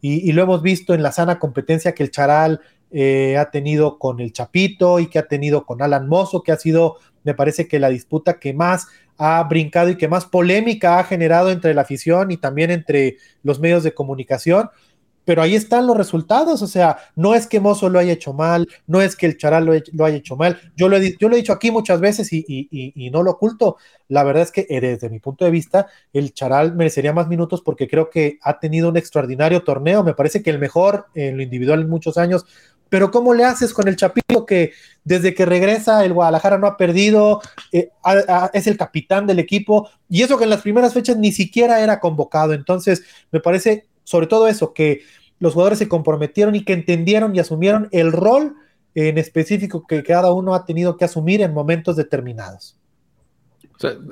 [0.01, 2.59] Y, lo hemos visto en la sana competencia que el Charal
[2.91, 6.57] eh, ha tenido con el Chapito y que ha tenido con Alan Mozo, que ha
[6.57, 8.87] sido, me parece que la disputa que más
[9.25, 13.57] ha brincado y que más polémica ha generado entre la afición y también entre los
[13.57, 14.69] medios de comunicación.
[15.23, 18.67] Pero ahí están los resultados, o sea, no es que Mozo lo haya hecho mal,
[18.85, 20.59] no es que el Charal lo, haya hecho mal.
[20.75, 23.77] Yo lo, he, dicho aquí muchas veces y, no lo oculto.
[24.09, 27.61] La verdad es que eh, desde mi punto de vista, el Charal merecería más minutos
[27.61, 30.03] porque creo que ha tenido un extraordinario torneo.
[30.03, 32.45] Me parece que el mejor en lo individual en muchos años
[32.93, 34.71] pero ¿cómo le haces con el Chapito que
[35.03, 37.89] desde que regresa el Guadalajara no ha perdido, eh,
[38.53, 41.99] es el capitán del equipo, y eso que en las primeras fechas ni siquiera era
[41.99, 42.53] convocado?
[42.53, 43.01] Entonces,
[43.31, 45.01] me parece sobre todo eso, que
[45.39, 48.57] los jugadores se comprometieron y que entendieron y asumieron el rol
[48.93, 52.77] en específico que cada uno ha tenido que asumir en momentos determinados.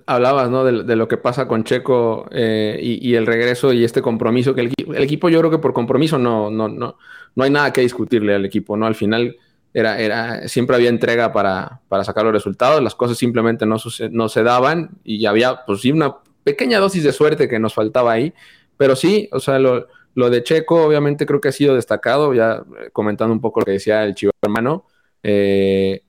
[0.06, 0.86] Hablabas.
[0.86, 4.74] De, lo que pasa con Checo eh, y, el regreso y este compromiso que el,
[4.78, 6.98] el, equipo, yo creo que por compromiso no, no, no,
[7.36, 8.86] no hay nada que discutirle al equipo, ¿no?
[8.86, 9.38] Al final
[9.74, 13.78] era, era, siempre había entrega para, para sacar los resultados, las cosas simplemente no,
[14.12, 18.12] no se daban y había, pues sí, una pequeña dosis de suerte que nos faltaba
[18.12, 18.34] ahí,
[18.78, 22.64] pero sí, o sea, lo, lo de Checo obviamente creo que ha sido destacado, ya
[22.92, 24.86] comentando un poco lo que decía el chivo hermano,
[25.24, 26.04] eh,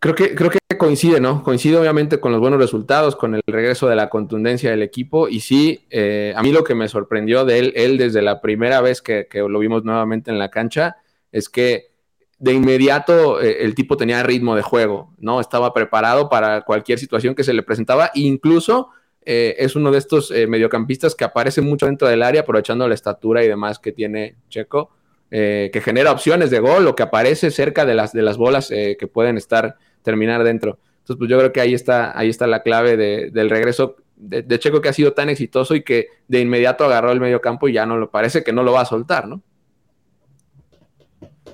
[0.00, 1.42] creo que, creo que coincide, ¿no?
[1.42, 5.28] Coincide obviamente con los buenos resultados, con el regreso de la contundencia del equipo.
[5.28, 8.80] Y sí, eh, a mí lo que me sorprendió de él, él desde la primera
[8.80, 10.96] vez que, lo vimos nuevamente en la cancha,
[11.32, 11.88] es que
[12.38, 15.40] de inmediato eh, el tipo tenía ritmo de juego, ¿no?
[15.40, 18.10] Estaba preparado para cualquier situación que se le presentaba.
[18.14, 18.90] incluso
[19.28, 23.42] eh, es uno de estos mediocampistas que aparece mucho dentro del área, aprovechando la estatura
[23.42, 24.90] y demás que tiene Checo.
[25.30, 29.06] Que genera opciones de gol o que aparece cerca de las, de las bolas que
[29.06, 30.78] pueden estar terminar dentro.
[30.98, 34.80] Entonces, pues yo creo que ahí está, ahí está la clave del regreso de, Checo
[34.80, 37.86] que ha sido tan exitoso y que de inmediato agarró el medio campo y ya
[37.86, 39.42] no lo parece que no lo va a soltar, ¿no?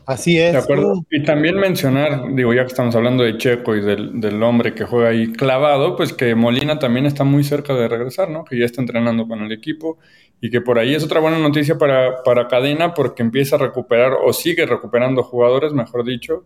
[0.07, 0.53] Así es.
[0.53, 1.05] De acuerdo.
[1.11, 5.11] Y también mencionar, digo, ya que estamos hablando de Checo y del, hombre que juega
[5.11, 8.45] ahí clavado, pues que Molina también está muy cerca de regresar, ¿no?
[8.45, 9.99] Que ya está entrenando con el equipo
[10.41, 14.15] y que por ahí es otra buena noticia para, para Cadena porque empieza a recuperar
[14.25, 16.45] o sigue recuperando jugadores, mejor dicho,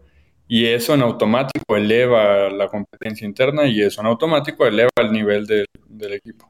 [0.49, 5.47] y eso en automático eleva la competencia interna y eso en automático eleva el nivel
[5.47, 6.49] del equipo.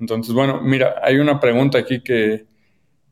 [0.00, 2.46] Entonces, bueno, mira, hay una pregunta aquí que,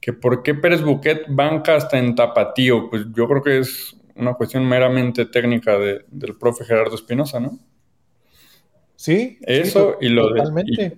[0.08, 2.88] que por qué Pérez Buquet banca hasta en tapatío.
[2.88, 7.58] Pues yo creo que es una cuestión meramente técnica del profe Gerardo Espinosa, ¿no?
[8.96, 9.38] Sí.
[9.42, 10.96] Eso y lo de.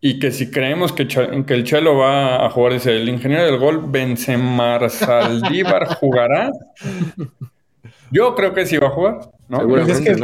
[0.00, 3.58] Y, que si creemos que, que, el Chelo va a jugar, dice el ingeniero del
[3.58, 6.50] gol, Benzemar Saldívar jugará.
[8.10, 9.68] Yo creo que sí va a jugar, ¿no?
[9.68, 10.20] Pues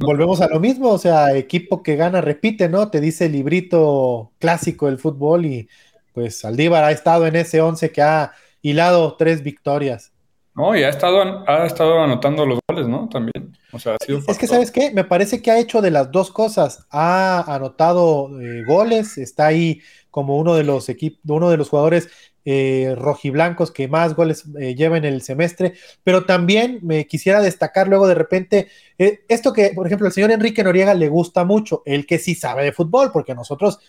[0.00, 2.88] volvemos a lo mismo, o sea, equipo que gana repite, ¿no?
[2.88, 5.68] Te dice el librito clásico del fútbol y
[6.14, 10.14] pues Saldívar ha estado en ese 11 que ha hilado tres victorias.
[10.54, 13.08] No, y ha estado, ha estado anotando los goles, ¿no?
[13.08, 13.58] También.
[13.72, 14.92] O sea, ha sido es que, ¿sabes qué?
[14.92, 16.86] Me parece que ha hecho de las dos cosas.
[16.90, 19.80] Ha anotado eh, goles, está ahí
[20.12, 22.08] como uno de los equipos, uno de los jugadores
[22.44, 25.74] eh, rojiblancos que más goles eh, lleva en el semestre,
[26.04, 30.62] pero también me quisiera destacar luego de repente esto que, por ejemplo, el señor Enrique
[30.62, 33.80] Noriega le gusta mucho, el que sí sabe de fútbol, porque nosotros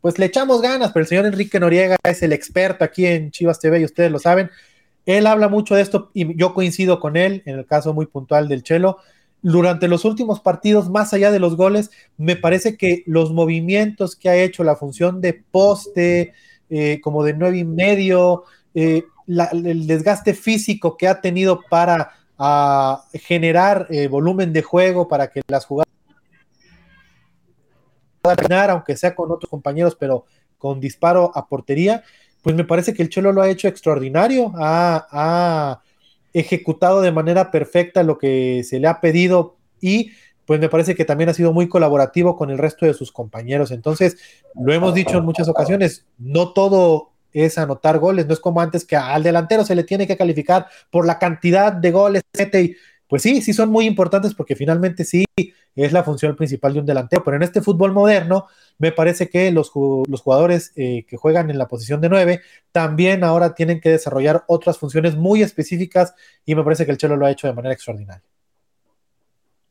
[0.00, 3.58] pues le echamos ganas, pero el señor Enrique Noriega es el experto aquí en Chivas
[3.58, 4.50] TV y ustedes lo saben.
[5.06, 8.48] Él habla mucho de esto y yo coincido con él en el caso muy puntual
[8.48, 8.98] del Chelo.
[9.40, 14.28] Durante los últimos partidos, más allá de los goles, me parece que los movimientos que
[14.28, 16.34] ha hecho, la función de poste,
[16.70, 23.04] eh, como de nueve y medio, eh, el desgaste físico que ha tenido para ah,
[23.14, 25.87] generar eh, volumen de juego, para que las jugadas
[28.36, 30.24] puedan aunque sea con otros compañeros, pero
[30.58, 32.02] con disparo a portería,
[32.42, 35.80] pues me parece que el Chelo lo ha hecho extraordinario, ha,
[36.34, 40.12] ejecutado de manera perfecta lo que se le ha pedido y
[40.44, 43.70] pues me parece que también ha sido muy colaborativo con el resto de sus compañeros.
[43.70, 44.18] Entonces,
[44.54, 48.84] lo hemos dicho en muchas ocasiones, no todo es anotar goles, no es como antes
[48.84, 52.22] que al delantero se le tiene que calificar por la cantidad de goles,
[52.54, 52.76] y
[53.08, 55.24] pues sí, sí son muy importantes porque finalmente sí
[55.74, 58.46] es la función principal de un delantero, pero en este fútbol moderno
[58.78, 63.54] me parece que los, jugadores eh, que juegan en la posición de nueve también ahora
[63.54, 67.30] tienen que desarrollar otras funciones muy específicas y me parece que el Chelo lo ha
[67.30, 68.22] hecho de manera extraordinaria.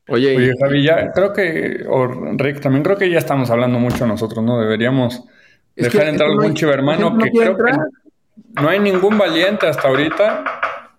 [0.08, 4.42] Oye, Javi, ya creo que, o Rick, también creo que ya estamos hablando mucho nosotros,
[4.42, 4.58] ¿no?
[4.58, 5.22] Deberíamos
[5.76, 7.72] dejar entrar algún chivermano que creo que
[8.60, 10.44] no hay ningún valiente hasta ahorita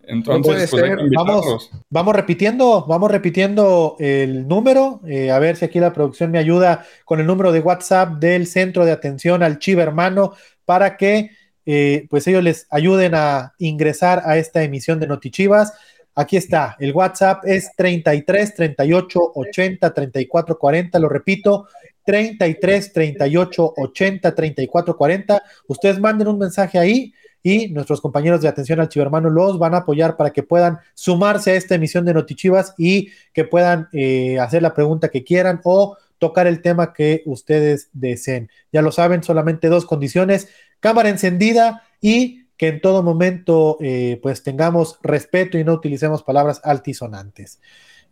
[0.09, 0.83] entonces, pues
[1.15, 6.39] vamos, vamos repitiendo, vamos repitiendo el número, eh, a ver si aquí la producción me
[6.39, 10.33] ayuda con el número de WhatsApp del Centro de Atención al Chiva Hermano
[10.65, 11.31] para que
[11.65, 15.73] eh, pues ellos les ayuden a ingresar a esta emisión de Notichivas.
[16.15, 21.67] Aquí está, el WhatsApp es 33 38 80 34 40, lo repito,
[22.03, 25.43] 33 38 80 34 40.
[25.67, 29.79] Ustedes manden un mensaje ahí y nuestros compañeros de atención al chivermano los van a
[29.79, 34.61] apoyar para que puedan sumarse a esta emisión de Notichivas y que puedan eh, hacer
[34.61, 38.49] la pregunta que quieran o tocar el tema que ustedes deseen.
[38.71, 40.49] Ya lo saben, solamente dos condiciones,
[40.79, 46.59] cámara encendida y que en todo momento eh, pues tengamos respeto y no utilicemos palabras
[46.63, 47.61] altisonantes.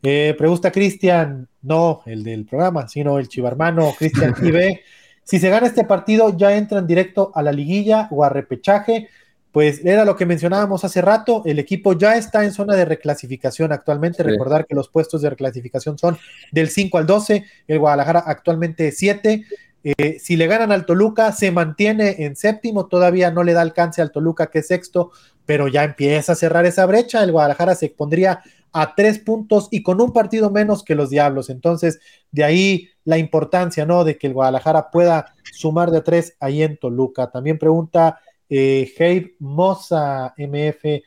[0.03, 4.83] Eh, pregunta Cristian, no el del programa, sino el chivarmano Cristian Ibe.
[5.27, 9.09] Si se gana este partido, ya entran directo a la liguilla o a repechaje.
[9.51, 13.73] Pues era lo que mencionábamos hace rato, el equipo ya está en zona de reclasificación
[13.73, 14.23] actualmente.
[14.23, 16.17] Recordar que los puestos de reclasificación son
[16.53, 19.43] del 5 al 12, el Guadalajara actualmente 7.
[19.83, 24.01] Eh, si le ganan al Toluca, se mantiene en séptimo, todavía no le da alcance
[24.01, 25.11] al Toluca, que es sexto,
[25.45, 27.21] pero ya empieza a cerrar esa brecha.
[27.21, 31.49] El Guadalajara se pondría a tres puntos y con un partido menos que los Diablos.
[31.49, 31.99] Entonces,
[32.32, 34.03] de ahí la importancia, ¿no?
[34.03, 37.32] De que el Guadalajara pueda sumar de tres ahí en Toluca.
[37.32, 41.03] También pregunta eh, Moza MF,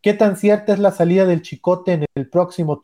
[0.00, 2.80] ¿qué tan cierta es la salida del Chicote en el próximo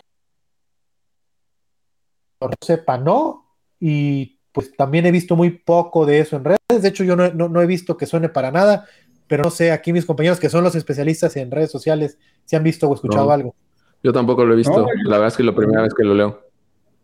[2.40, 3.46] no sepa, ¿no?
[3.80, 6.82] Y pues también he visto muy poco de eso en redes.
[6.82, 8.86] De hecho, yo no, he visto que suene para nada,
[9.26, 12.62] pero no sé, aquí mis compañeros que son los especialistas en redes sociales, si han
[12.62, 13.54] visto o escuchado algo.
[14.02, 14.86] Yo tampoco lo he visto.
[15.04, 16.48] la verdad es que es la primera vez que lo leo.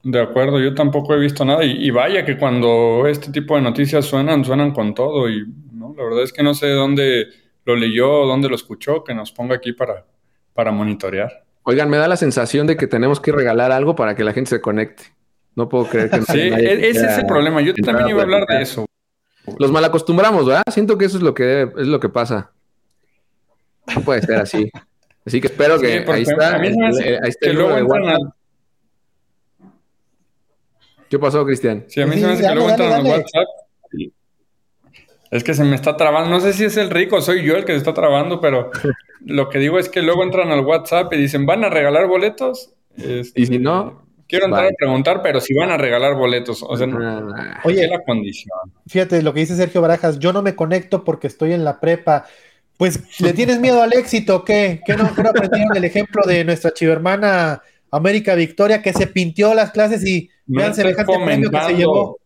[0.03, 1.65] De acuerdo, yo tampoco he visto nada.
[1.65, 5.29] Y, vaya que cuando este tipo de noticias suenan, suenan con todo.
[5.29, 5.95] Y ¿no?
[5.97, 7.29] la verdad es que no sé dónde
[7.65, 10.05] lo leyó, dónde lo escuchó, que nos ponga aquí para,
[10.53, 11.45] para monitorear.
[11.63, 14.51] Oigan, me da la sensación de que tenemos que regalar algo para que la gente
[14.51, 15.05] se conecte.
[15.57, 17.63] No puedo creer que no Sí, e-, ese es el problema.
[17.63, 18.85] Yo también iba a hablar de eso.
[19.59, 20.65] Los malacostumbramos, ¿verdad?
[20.71, 22.53] Siento que eso es lo que es lo que pasa.
[23.95, 24.71] No puede ser así.
[25.25, 26.57] Así que espero que ahí está.
[26.57, 26.73] ahí
[27.25, 27.89] está el luego
[31.09, 31.85] ¿Qué pasó, Cristian?
[31.89, 33.47] Sí, a mí se me hace que luego entran al WhatsApp.
[35.31, 36.31] Es que se me está trabando.
[36.31, 38.71] No sé si es el rico, soy yo el que se está trabando, pero
[39.25, 42.71] lo que digo es que luego entran al WhatsApp y dicen, ¿van a regalar boletos?
[42.97, 46.87] y si no, Quiero entrar a preguntar, pero si van a regalar boletos, o sea,
[46.91, 47.61] ah.
[47.65, 48.73] oye, la condición.
[48.87, 52.25] Fíjate lo que dice Sergio Barajas, yo no me conecto porque estoy en la prepa.
[52.77, 54.45] Pues, ¿le tienes miedo al éxito?
[54.45, 54.81] ¿Qué?
[54.85, 60.05] ¿Qué no, aprendieron el ejemplo de nuestra chivermana América Victoria que se pintió las clases
[60.05, 62.19] y vean semejante premio que se llevó?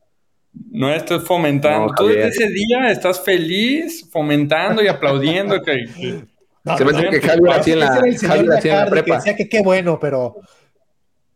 [0.71, 1.93] No estés fomentando.
[1.95, 5.87] Tú desde ese día estás feliz, fomentando y aplaudiendo que,
[6.77, 9.05] se me que Javi así en la, Javi en la prepa.
[9.05, 10.37] Que decía que qué bueno, pero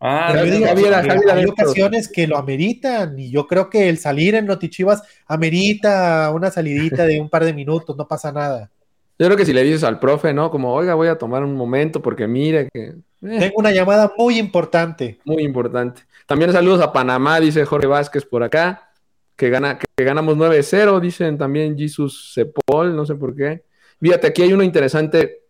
[0.05, 6.29] Ah, hay ocasiones que lo ameritan y yo creo que el salir en Notichivas amerita
[6.35, 8.69] una salidita de un par de minutos, no pasa nada.
[9.23, 10.51] Yo creo que si le dices al profe, ¿no?
[10.51, 12.87] Como, oiga, voy a tomar un momento porque mire que...
[12.87, 13.39] Eh".
[13.39, 15.21] Tengo una llamada muy importante.
[15.25, 16.03] Muy importante.
[16.27, 18.91] También saludos a Panamá, dice Jorge Vázquez por acá,
[19.37, 23.63] que, gana, que ganamos 9-0, dicen también Jesus Sepol, no sé por qué.
[24.01, 25.43] Fíjate, aquí hay uno interesante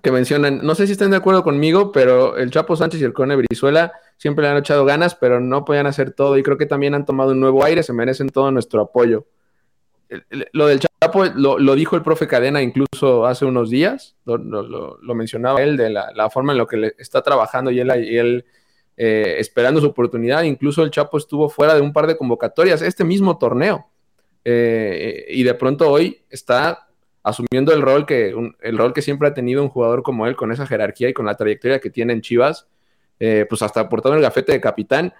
[0.00, 3.12] que mencionan, no sé si están de acuerdo conmigo, pero el Chapo Sánchez y el
[3.12, 6.66] Cone Brizuela siempre le han echado ganas, pero no podían hacer todo y creo que
[6.66, 9.26] también han tomado un nuevo aire, se merecen todo nuestro apoyo.
[10.52, 15.76] Lo del Chapo lo, dijo el profe Cadena incluso hace unos días, lo, mencionaba él
[15.76, 18.44] de la, forma en la que le está trabajando y él, y él
[18.96, 23.04] eh, esperando su oportunidad, incluso el Chapo estuvo fuera de un par de convocatorias, este
[23.04, 23.86] mismo torneo,
[24.44, 26.88] eh, y de pronto hoy está
[27.22, 30.52] asumiendo el rol que, el rol que siempre ha tenido un jugador como él, con
[30.52, 32.66] esa jerarquía y con la trayectoria que tiene en Chivas,
[33.18, 35.12] eh, pues hasta aportando el gafete de capitán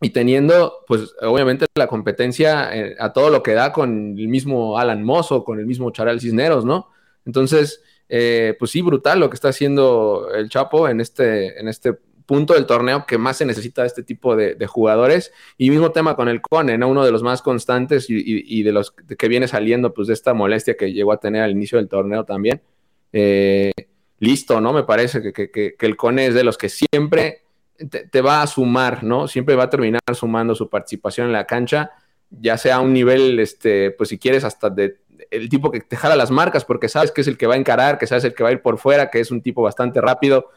[0.00, 4.78] y teniendo, pues obviamente la competencia eh, a todo lo que da con el mismo
[4.78, 6.88] Alan Mozo, con el mismo Charal Cisneros, ¿no?
[7.26, 11.98] Entonces, eh, pues sí, brutal lo que está haciendo el Chapo en este, en este
[12.30, 15.32] punto del torneo que más se necesita de este tipo de, jugadores.
[15.58, 16.88] Y mismo tema con el Cone, ¿no?
[16.88, 20.76] Uno de los más constantes y, de los que viene saliendo pues de esta molestia
[20.76, 22.62] que llegó a tener al inicio del torneo también.
[23.12, 23.72] Eh,
[24.20, 24.72] listo, ¿no?
[24.72, 27.42] Me parece que, el Cone es de los que siempre
[27.88, 29.28] te, va a sumar, ¿no?
[29.28, 31.90] Siempre va a terminar sumando su participación en la cancha,
[32.30, 34.98] ya sea a un nivel, este, pues si quieres, hasta de
[35.30, 37.58] el tipo que te jala las marcas, porque sabes que es el que va a
[37.58, 40.00] encarar, que sabes el que va a ir por fuera, que es un tipo bastante
[40.00, 40.50] rápido,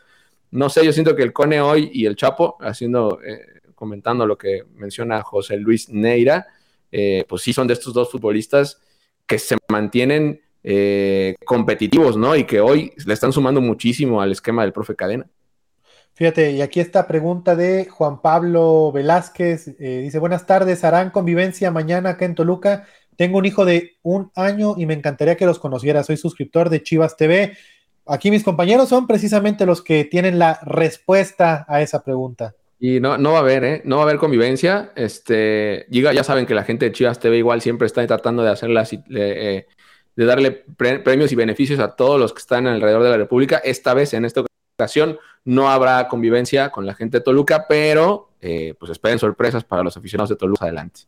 [0.53, 4.37] no sé, yo siento que el Cone hoy y el Chapo, haciendo, eh, comentando lo
[4.37, 6.45] que menciona José Luis Neira,
[6.91, 8.79] eh, pues sí son de estos dos futbolistas
[9.25, 12.35] que se mantienen eh, competitivos, ¿no?
[12.35, 15.27] Y que hoy le están sumando muchísimo al esquema del profe Cadena.
[16.15, 19.77] Fíjate, y aquí esta pregunta de Juan Pablo Velázquez.
[19.77, 22.85] dice, buenas tardes, ¿harán convivencia mañana acá en Toluca?
[23.15, 26.03] Tengo un hijo de un año y me encantaría que los conociera.
[26.03, 27.57] Soy suscriptor de Chivas TV.
[28.05, 32.55] Aquí mis compañeros son precisamente los que tienen la respuesta a esa pregunta.
[32.79, 33.81] Y no, no va a haber, ¿eh?
[33.85, 34.91] No va a haber convivencia.
[34.95, 38.91] Este, ya saben que la gente de Chivas TV igual siempre está tratando de hacerlas,
[38.93, 39.67] eh,
[40.15, 43.61] de darle premios y beneficios a todos los que están alrededor de la República.
[43.63, 44.52] Esta vez, en esta ocasión,
[45.45, 49.95] no habrá convivencia con la gente de Toluca, pero eh, pues esperen sorpresas para los
[49.97, 51.01] aficionados de Toluca adelante.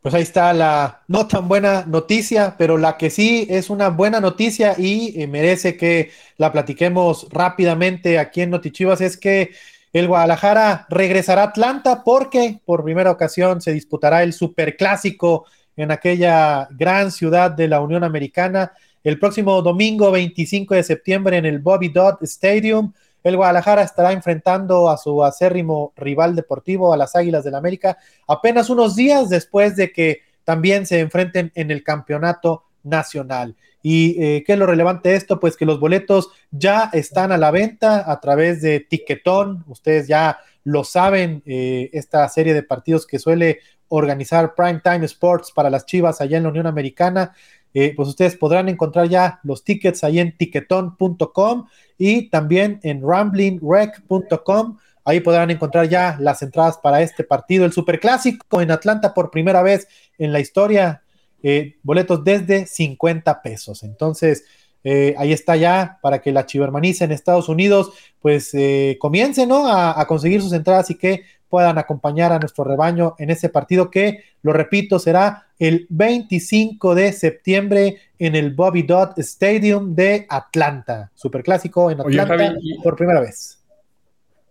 [0.00, 4.18] Pues ahí está la no tan buena noticia, pero la que sí es una buena
[4.18, 9.50] noticia y eh, merece que la platiquemos rápidamente aquí en Notichivas es que
[9.92, 15.44] el Guadalajara regresará a Atlanta porque por primera ocasión se disputará el Superclásico
[15.76, 18.72] en aquella gran ciudad de la Unión Americana
[19.02, 22.92] el próximo domingo 25 de septiembre en el Bobby Dodd Stadium.
[23.22, 28.70] El Guadalajara estará enfrentando a su acérrimo rival deportivo, a las Águilas del América, apenas
[28.70, 33.56] unos días después de que también se enfrenten en el campeonato nacional.
[33.82, 35.40] ¿Y eh, qué es lo relevante de esto?
[35.40, 39.64] Pues que los boletos ya están a la venta a través de Tiquetón.
[39.68, 45.70] Ustedes ya lo saben, eh, esta serie de partidos que suele organizar Primetime Sports para
[45.70, 47.34] las Chivas allá en la Unión Americana.
[47.72, 51.66] Eh, pues ustedes podrán encontrar ya los tickets ahí en tiquetón.com
[51.98, 54.78] y también en ramblingrec.com.
[55.04, 59.62] Ahí podrán encontrar ya las entradas para este partido, el Superclásico en Atlanta por primera
[59.62, 61.02] vez en la historia.
[61.42, 63.82] Eh, boletos desde 50 pesos.
[63.82, 64.44] Entonces,
[64.84, 68.52] eh, ahí está ya para que la chivermaniza en Estados Unidos pues
[68.98, 69.66] comience ¿no?
[69.66, 73.90] a, a, conseguir sus entradas y que puedan acompañar a nuestro rebaño en ese partido
[73.90, 81.10] que, lo repito, será el 25 de septiembre en el Bobby Dodd Stadium de Atlanta.
[81.14, 83.58] Superclásico en Atlanta por primera vez.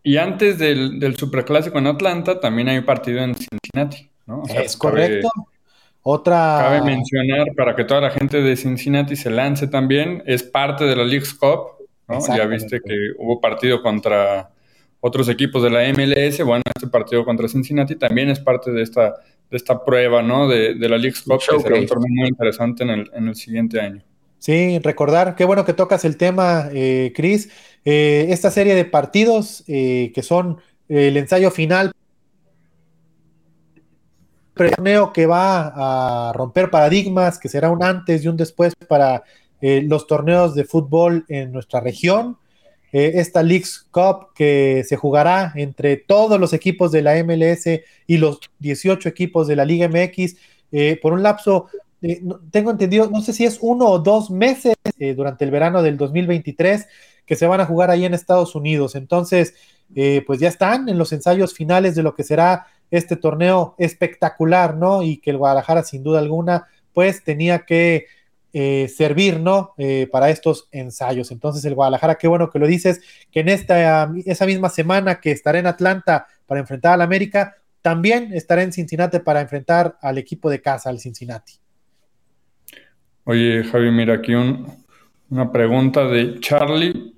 [0.04, 4.44] Y antes del, Superclásico en Atlanta, también hay un partido en Cincinnati, ¿no?
[4.48, 5.30] es correcto.
[6.12, 6.58] Otra.
[6.60, 10.96] Cabe mencionar para que toda la gente de Cincinnati se lance también, es parte de
[10.96, 12.20] la League's Cup, ¿no?
[12.36, 14.50] Ya viste que hubo partido contra
[15.02, 16.44] otros equipos de la MLS.
[16.44, 19.18] Bueno, este partido contra Cincinnati también es parte de esta,
[19.52, 20.48] de esta prueba, ¿no?
[20.48, 23.80] De, la League Cup, que será un torneo muy interesante en el, en el, siguiente
[23.80, 24.02] año.
[24.40, 27.52] Sí, recordar, qué bueno que tocas el tema, eh, Cris.
[27.86, 30.58] Eh, esta serie de partidos eh, que son
[30.88, 31.92] el ensayo final
[34.68, 39.24] torneo que va a romper paradigmas, que será un antes y un después para
[39.62, 42.38] eh, los torneos de fútbol en nuestra región.
[42.92, 48.18] Eh, esta Leagues Cup que se jugará entre todos los equipos de la MLS y
[48.18, 50.36] los 18 equipos de la Liga MX
[50.72, 51.68] eh, por un lapso,
[52.52, 54.76] tengo entendido, no sé si es uno o dos meses
[55.16, 56.88] durante el verano del 2023
[57.26, 58.96] que se van a jugar ahí en Estados Unidos.
[58.96, 59.54] Entonces,
[60.26, 65.04] pues ya están en los ensayos finales de lo que será este torneo espectacular, ¿no?
[65.04, 68.08] Y que el Guadalajara, sin duda alguna, pues tenía que
[68.52, 69.74] eh, servir, ¿no?
[69.78, 71.32] Eh, para estos ensayos.
[71.32, 75.32] Entonces, el Guadalajara, qué bueno que lo dices, que en esta, esa misma semana que
[75.32, 80.50] estará en Atlanta para enfrentar al América, también estará en Cincinnati para enfrentar al equipo
[80.50, 81.54] de casa, al Cincinnati.
[83.24, 87.14] Oye, Javi, mira aquí una pregunta de Charlie,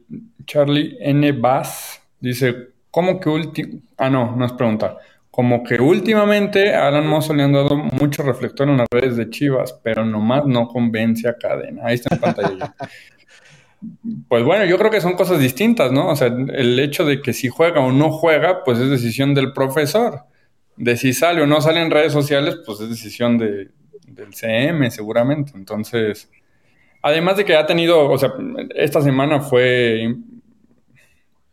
[0.45, 1.31] Charlie N.
[1.31, 2.01] Bass.
[2.19, 3.79] Dice, ¿cómo que último?
[3.97, 4.97] Ah, no, no es pregunta
[5.31, 9.79] como que últimamente Alan Mozo le han dado mucho reflector en las redes de Chivas,
[9.81, 11.83] pero nomás no convence a Cadena.
[11.85, 12.75] Ahí está en pantalla.
[14.27, 16.09] pues bueno, yo creo que son cosas distintas, ¿no?
[16.09, 19.53] O sea, el hecho de que si juega o no juega, pues es decisión del
[19.53, 20.25] profesor.
[20.75, 23.69] De si sale o no sale en redes sociales, pues es decisión de,
[24.07, 25.53] del CM, seguramente.
[25.55, 26.29] Entonces,
[27.01, 28.33] además de que ha tenido, o sea,
[28.75, 30.13] esta semana fue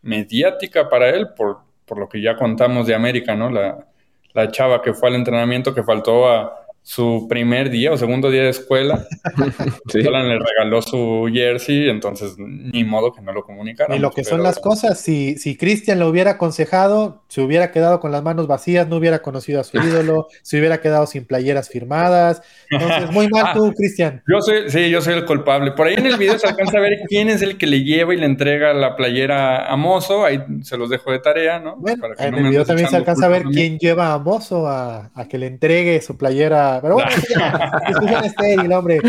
[0.03, 3.51] mediática para él por por lo que ya contamos de América, ¿no?
[3.51, 3.87] La,
[4.35, 8.45] la chava que fue al entrenamiento que faltó a, su primer día o segundo día
[8.45, 9.07] de escuela.
[9.93, 10.01] sí.
[10.01, 13.95] le regaló su jersey, entonces ni modo que no lo comunicara.
[13.95, 18.01] Y lo que son las cosas, si, si Cristian lo hubiera aconsejado, se hubiera quedado
[18.01, 21.69] con las manos vacías, no hubiera conocido a su ídolo, se hubiera quedado sin playeras
[21.69, 22.41] firmadas.
[22.71, 24.23] Entonces, muy mal tú, Cristian.
[24.27, 25.73] Yo soy, sí, yo soy el culpable.
[25.73, 28.15] Por ahí en el video se alcanza a ver quién es el que le lleva
[28.15, 31.77] y le entrega la playera a Mozo, ahí se los dejo de tarea, ¿no?
[31.77, 35.29] Bueno, en el video también se alcanza a ver quién lleva a Mozo a, a
[35.29, 39.01] que le entregue su playera pero bueno, hombre.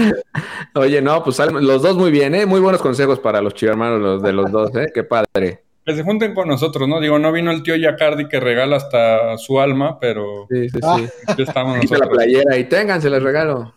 [0.76, 2.46] Oye, no, pues los dos muy bien, ¿eh?
[2.46, 4.92] Muy buenos consejos para los chivermanos los de los dos, ¿eh?
[4.94, 5.64] Qué padre.
[5.86, 7.00] Que se junten con nosotros, ¿no?
[7.00, 11.10] Digo, no vino el tío Yacardi que regala hasta su alma, pero sí, sí, sí.
[11.28, 12.00] aquí estamos nosotros.
[12.00, 13.74] la playera y ténganse, les regalo.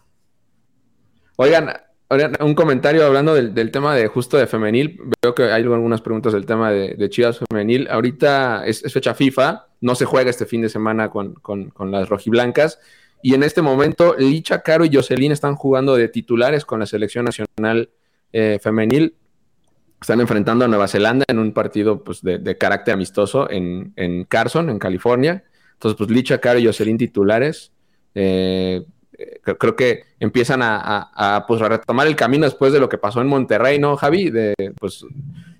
[1.36, 1.72] Oigan,
[2.40, 5.01] un comentario hablando del, tema de justo de femenil.
[5.22, 7.88] Veo que hay algunas preguntas del tema de, Chivas femenil.
[7.90, 12.09] Ahorita es, fecha FIFA, no se juega este fin de semana con, con, con las
[12.09, 12.78] rojiblancas.
[13.23, 17.25] Y en este momento, Licha, Caro y Jocelyn están jugando de titulares con la selección
[17.25, 17.91] nacional
[18.33, 19.14] eh, femenil.
[20.01, 24.81] Están enfrentando a Nueva Zelanda en un partido pues, de, carácter amistoso en, Carson, en
[24.81, 25.45] California.
[25.75, 27.70] Entonces, pues Licha, Caro y Jocelyn titulares.
[28.16, 28.85] Eh,
[29.43, 33.29] creo que empiezan a, pues, a, retomar el camino después de lo que pasó en
[33.29, 34.31] Monterrey, ¿no, Javi?
[34.31, 35.05] De, pues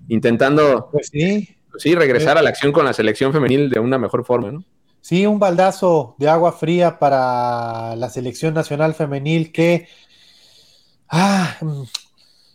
[0.09, 1.55] intentando pues sí.
[1.77, 4.65] sí regresar a la acción con la selección femenil de una mejor forma, ¿no?
[5.03, 9.89] Sí, un baldazo de agua fría para la selección nacional femenil que
[11.09, 11.57] ah,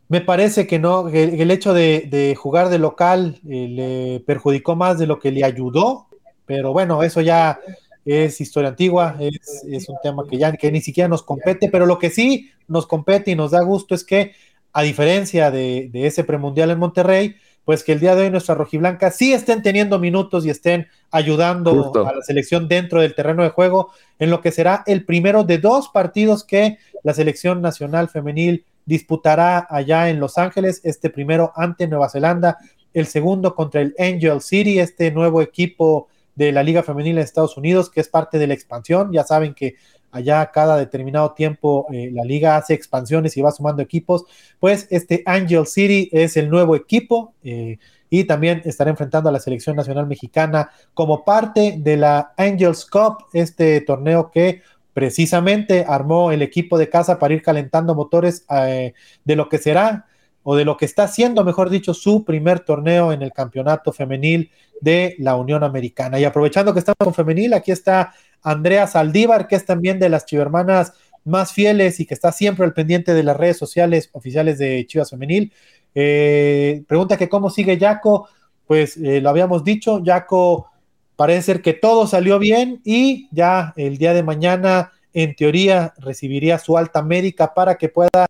[0.08, 5.06] me parece que no, el, hecho de, jugar de local eh, le perjudicó más de
[5.06, 6.06] lo que le ayudó,
[6.46, 7.60] pero bueno, eso ya
[8.06, 11.98] es historia antigua, es, un tema que ya que ni siquiera nos compete, pero lo
[11.98, 14.32] que sí nos compete y nos da gusto es que,
[14.72, 17.36] a diferencia de ese premundial en Monterrey,
[17.68, 21.92] pues que el día de hoy nuestra rojiblanca sí estén teniendo minutos y estén ayudando
[22.06, 25.58] a la selección dentro del terreno de juego en lo que será el primero de
[25.58, 31.86] dos partidos que la selección nacional femenil disputará allá en Los Ángeles, este primero ante
[31.86, 32.56] Nueva Zelanda,
[32.94, 37.58] el segundo contra el Angel City, este nuevo equipo de la Liga Femenil de Estados
[37.58, 39.12] Unidos, que es parte de la expansión.
[39.12, 39.74] Ya saben que
[40.10, 44.24] allá cada determinado tiempo eh, la liga hace expansiones y va sumando equipos,
[44.58, 47.78] pues este Angel City es el nuevo equipo eh,
[48.10, 53.26] y también estará enfrentando a la selección nacional mexicana como parte de la Angels Cup,
[53.32, 58.94] este torneo que precisamente armó el equipo de casa para ir calentando motores eh,
[59.24, 60.06] de lo que será
[60.42, 64.50] o de lo que está haciendo, mejor dicho, su primer torneo en el campeonato femenil
[64.80, 66.18] de la Unión Americana.
[66.18, 68.12] Y aprovechando que estamos con femenil, aquí está
[68.42, 70.92] Andrea Saldívar, que es también de las chivermanas
[71.24, 75.10] más fieles y que está siempre al pendiente de las redes sociales oficiales de Chivas
[75.10, 75.52] Femenil.
[75.94, 78.28] Eh, pregunta que cómo sigue Yaco,
[78.66, 80.70] pues eh, lo habíamos dicho, Yaco
[81.16, 86.58] parece ser que todo salió bien y ya el día de mañana, en teoría, recibiría
[86.58, 88.26] su alta médica para que pueda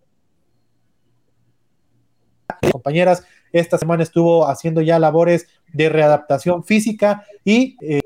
[2.73, 8.01] compañeras, esta semana estuvo haciendo ya labores de readaptación física y eh,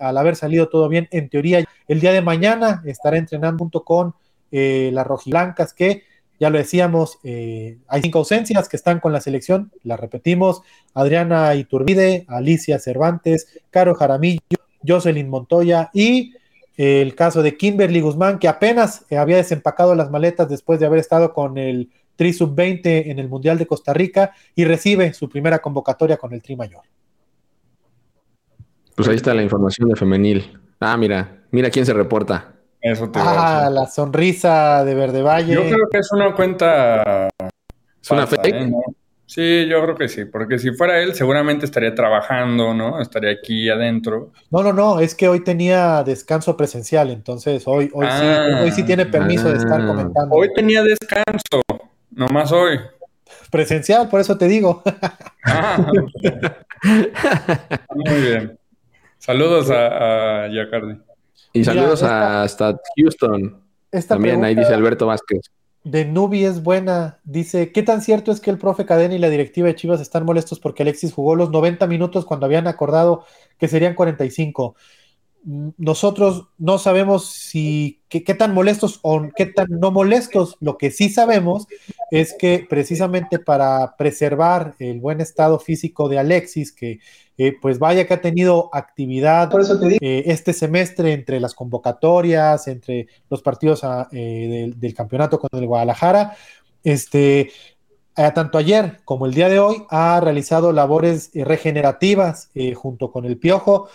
[0.00, 4.14] al haber salido todo bien, en teoría, el día de mañana estará entrenando junto con
[4.50, 6.04] eh, las rojiblancas que
[6.40, 10.62] ya lo decíamos, eh, hay cinco ausencias que están con la selección, las repetimos,
[10.92, 14.40] Adriana Iturbide, Alicia Cervantes, Caro Jaramillo,
[14.86, 16.34] Jocelyn Montoya y
[16.76, 20.98] eh, el caso de Kimberly Guzmán, que apenas había desempacado las maletas después de haber
[20.98, 25.60] estado con el Tri Sub-20 en el Mundial de Costa Rica y recibe su primera
[25.60, 26.82] convocatoria con el Tri Mayor.
[28.94, 30.58] Pues ahí está la información de femenil.
[30.80, 32.52] Ah, mira, mira quién se reporta.
[32.80, 35.54] Eso te ah, la sonrisa de Verde Valle.
[35.54, 37.28] Yo creo que es una cuenta.
[38.02, 38.54] ¿Es una fake?
[38.54, 38.72] ¿eh?
[39.26, 43.00] Sí, yo creo que sí, porque si fuera él, seguramente estaría trabajando, ¿no?
[43.00, 44.32] Estaría aquí adentro.
[44.50, 48.60] No, no, no, es que hoy tenía descanso presencial, entonces hoy, hoy, sí, ah.
[48.62, 50.36] hoy sí tiene permiso de estar comentando.
[50.36, 51.62] Hoy tenía descanso,
[52.14, 52.78] nomás hoy.
[53.50, 54.82] Presencial, por eso te digo.
[55.46, 55.76] Ah,
[57.94, 58.58] Muy bien.
[59.18, 60.48] Saludos a, a.
[61.52, 63.62] Y saludos hasta Houston.
[64.08, 65.50] También ahí dice Alberto Vázquez.
[65.84, 67.20] De Nubi es buena.
[67.24, 70.24] Dice, ¿qué tan cierto es que el profe Cadena y la directiva de Chivas están
[70.24, 73.26] molestos porque Alexis jugó los 90 minutos cuando habían acordado
[73.58, 74.76] que serían 45?
[75.44, 80.56] Nosotros no sabemos si qué, tan molestos o qué tan no molestos.
[80.60, 81.66] Lo que sí sabemos
[82.10, 87.00] es que precisamente para preservar el buen estado físico de Alexis, que
[87.36, 89.50] eh, pues vaya que ha tenido actividad
[90.00, 95.66] eh, este semestre entre las convocatorias, entre los partidos ah, eh, del, campeonato con el
[95.66, 96.36] Guadalajara.
[96.82, 97.50] Este,
[98.14, 103.88] tanto ayer como el día de hoy ha realizado labores regenerativas junto con el Piojo,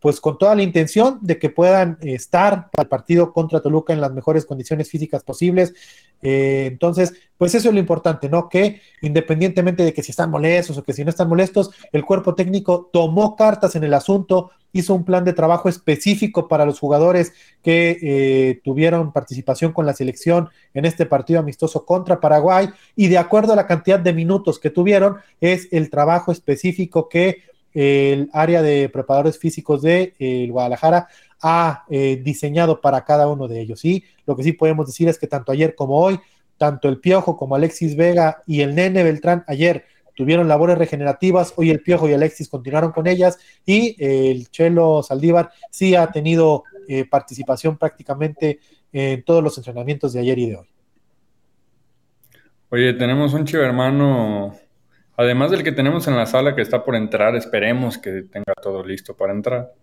[0.00, 4.00] pues con toda la intención de que puedan estar para el partido contra Toluca en
[4.00, 5.74] las mejores condiciones físicas posibles.
[6.22, 8.48] entonces, pues eso es lo importante, ¿no?
[8.48, 12.34] Que independientemente de que si están molestos o que si no están molestos, el cuerpo
[12.34, 17.32] técnico tomó cartas en el asunto, hizo un plan de trabajo específico para los jugadores
[17.62, 23.18] que eh, tuvieron participación con la selección en este partido amistoso contra Paraguay y de
[23.18, 28.62] acuerdo a la cantidad de minutos que tuvieron, es el trabajo específico que el área
[28.62, 31.08] de preparadores físicos de eh, Guadalajara
[31.42, 33.84] ha eh, diseñado para cada uno de ellos.
[33.84, 36.18] Y lo que sí podemos decir es que tanto ayer como hoy
[36.58, 41.70] tanto el Piojo como Alexis Vega y el Nene Beltrán ayer tuvieron labores regenerativas, hoy
[41.70, 46.64] el Piojo y Alexis continuaron con ellas y eh, el Chelo Saldívar sí ha tenido
[47.08, 48.58] participación prácticamente
[48.92, 50.66] en todos los entrenamientos de ayer y de hoy.
[52.72, 54.56] Oye, tenemos un chivo hermano,
[55.20, 58.82] además del que tenemos en la sala que está por entrar, esperemos que tenga todo
[58.82, 59.74] listo para entrar.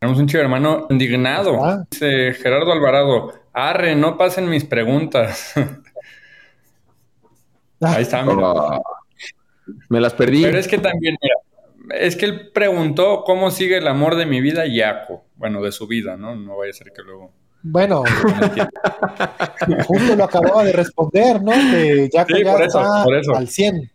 [0.00, 5.54] Tenemos un chivo hermano indignado, dice Gerardo Alvarado, Arre, no pasen mis preguntas.
[7.80, 8.24] Ahí está.
[9.88, 10.42] Me las perdí.
[10.42, 14.40] Pero es que también, mira, es que él preguntó cómo sigue el amor de mi
[14.40, 15.26] vida, Yaco.
[15.36, 16.34] Bueno, de su vida, ¿no?
[16.34, 17.32] No vaya a ser que luego.
[17.62, 18.04] Bueno,
[19.86, 21.52] justo lo acababa de responder, ¿no?
[21.52, 23.02] Que ya está
[23.36, 23.90] al 100.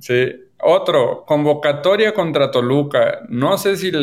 [0.00, 0.32] Sí.
[0.66, 3.20] Otro, convocatoria contra Toluca.
[3.28, 4.00] No sé si la,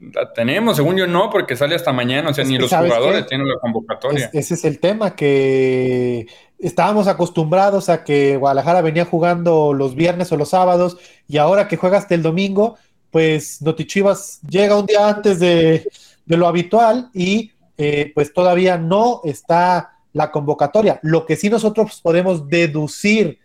[0.00, 3.48] la tenemos, según yo no, porque sale hasta mañana, o sea, ni los jugadores tienen
[3.48, 4.30] la convocatoria.
[4.32, 6.26] ese es el tema, que
[6.58, 11.76] estábamos acostumbrados a que Guadalajara venía jugando los viernes o los sábados, y ahora que
[11.76, 12.76] juega hasta el domingo,
[13.10, 15.88] pues Notichivas llega un día antes de,
[16.26, 20.98] lo habitual y eh, pues todavía no está la convocatoria.
[21.02, 23.38] Lo que sí nosotros podemos deducir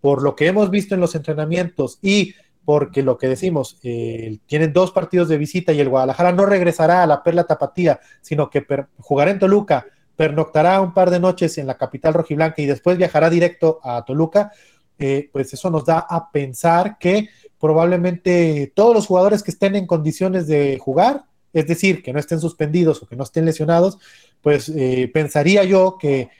[0.00, 2.34] por lo que hemos visto en los entrenamientos y
[2.68, 7.02] porque lo que decimos, eh, tienen dos partidos de visita y el Guadalajara no regresará
[7.02, 8.62] a la Perla Tapatía, sino que
[8.98, 9.86] jugará en Toluca,
[10.16, 14.52] pernoctará un par de noches en la capital rojiblanca y después viajará directo a Toluca,
[14.98, 19.86] eh, pues eso nos da a pensar que probablemente todos los jugadores que estén en
[19.86, 21.24] condiciones de jugar,
[21.58, 23.98] es decir, que no estén suspendidos o que no estén lesionados,
[24.40, 26.30] pues eh, pensaría yo que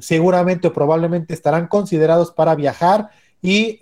[0.00, 3.10] seguramente o probablemente estarán considerados para viajar
[3.40, 3.78] y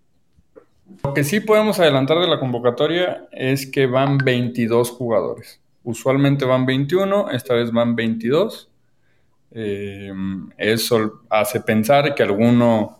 [1.03, 5.59] Lo que sí podemos adelantar de la convocatoria es que van 22 jugadores.
[5.83, 8.69] Usualmente van 21, esta vez van 22.
[9.51, 10.13] Eh,
[10.57, 12.99] eso hace pensar que alguno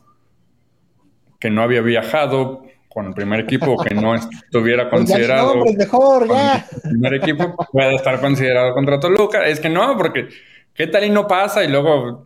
[1.39, 2.63] que no había viajado
[2.93, 4.15] con el primer equipo, que no
[4.45, 5.59] estuviera pues considerado.
[5.59, 6.65] Pues mejor, ya.
[6.83, 9.47] El primer equipo puede estar considerado contra Toluca.
[9.47, 10.29] Es que no, porque
[10.73, 11.63] ¿qué tal y no pasa?
[11.63, 12.25] Y luego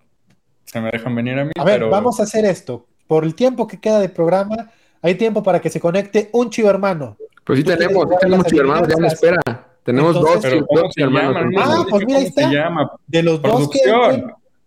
[0.65, 1.51] se me dejan venir a mí.
[1.57, 2.85] A ver, vamos a hacer esto.
[3.07, 6.69] Por el tiempo que queda de programa, hay tiempo para que se conecte un chivo
[6.69, 7.15] hermano.
[7.43, 9.41] Pues sí tenemos, tenemos chivo hermano, ya me espera.
[9.83, 10.43] Tenemos dos,
[10.97, 11.53] hermanos.
[11.57, 12.51] Ah, pues mira, ahí está.
[13.07, 13.79] De los dos que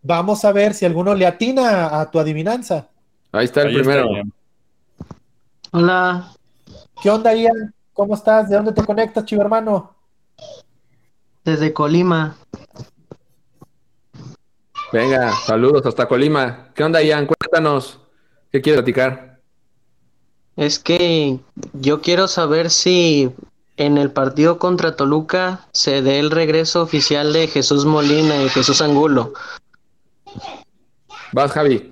[0.02, 2.88] vamos a ver si alguno le atina a tu adivinanza.
[3.32, 4.08] Ahí está el primero.
[5.72, 6.32] Hola.
[7.00, 7.72] ¿Qué onda, Ian?
[7.92, 8.48] ¿Cómo estás?
[8.48, 9.94] ¿De dónde te conectas, chivo hermano?
[11.44, 12.36] Desde Colima.
[14.92, 16.70] Venga, saludos hasta Colima.
[16.74, 17.26] ¿Qué onda, Ian?
[17.26, 18.00] Cuéntanos.
[18.50, 19.38] ¿Qué quieres platicar?
[20.56, 21.38] Es que
[21.72, 23.32] yo quiero saber si
[23.76, 28.82] en el partido contra Toluca se dé el regreso oficial de Jesús Molina y Jesús
[28.82, 29.34] Angulo.
[31.32, 31.89] Vas, Javi.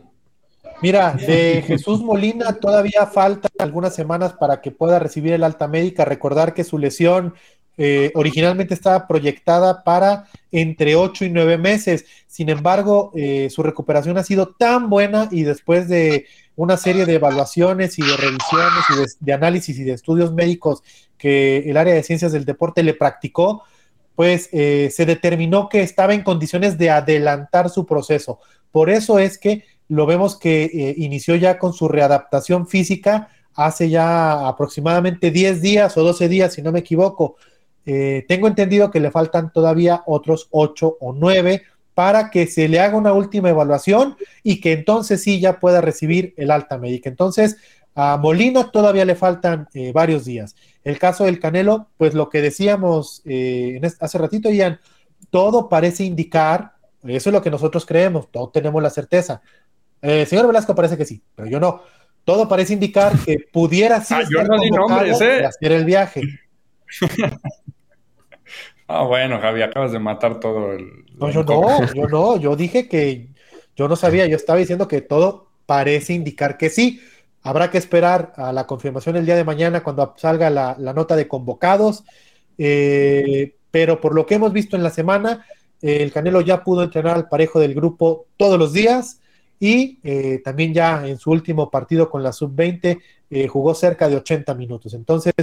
[0.80, 6.04] Mira, de Jesús Molina todavía faltan algunas semanas para que pueda recibir el alta médica.
[6.04, 7.34] Recordar que su lesión
[7.80, 12.06] eh, originalmente estaba proyectada para entre 8 y 9 meses.
[12.26, 16.26] Sin embargo, eh, su recuperación ha sido tan buena y después de
[16.56, 20.82] una serie de evaluaciones y de revisiones y de, análisis y de estudios médicos
[21.16, 23.62] que el área de ciencias del deporte le practicó,
[24.16, 28.40] pues eh, se determinó que estaba en condiciones de adelantar su proceso.
[28.72, 34.46] Por eso es que lo vemos que inició ya con su readaptación física hace ya
[34.46, 37.36] aproximadamente 10 días o 12 días, si no me equivoco.
[37.90, 41.62] Eh, tengo entendido que le faltan todavía otros ocho o nueve
[41.94, 46.34] para que se le haga una última evaluación y que entonces sí ya pueda recibir
[46.36, 47.08] el alta médica.
[47.08, 47.56] Entonces,
[47.94, 50.54] a Molina todavía le faltan eh, varios días.
[50.84, 54.78] El caso del Canelo, pues lo que decíamos eh, hace ratito, Ian,
[55.30, 59.40] todo parece indicar, eso es lo que nosotros creemos, todos tenemos la certeza.
[60.02, 61.82] Señor Velasco parece que sí, pero yo no.
[62.24, 66.22] Todo parece indicar que pudiera ser ah, hacer el viaje.
[68.90, 71.04] Ah, bueno, Javi, acabas de matar todo el.
[71.18, 73.28] No, yo no, yo no, yo dije que
[73.76, 77.02] yo no sabía, yo estaba diciendo que todo parece indicar que sí.
[77.42, 81.28] Habrá que esperar a la confirmación el día de mañana cuando salga la, nota de
[81.28, 82.02] convocados.
[82.56, 85.44] Eh, pero por lo que hemos visto en la semana,
[85.82, 89.20] el Canelo ya pudo entrenar al parejo del grupo todos los días
[89.60, 93.00] y eh, también ya en su último partido con la sub-20
[93.30, 94.94] eh, jugó cerca de 80 minutos.
[94.94, 95.34] Entonces,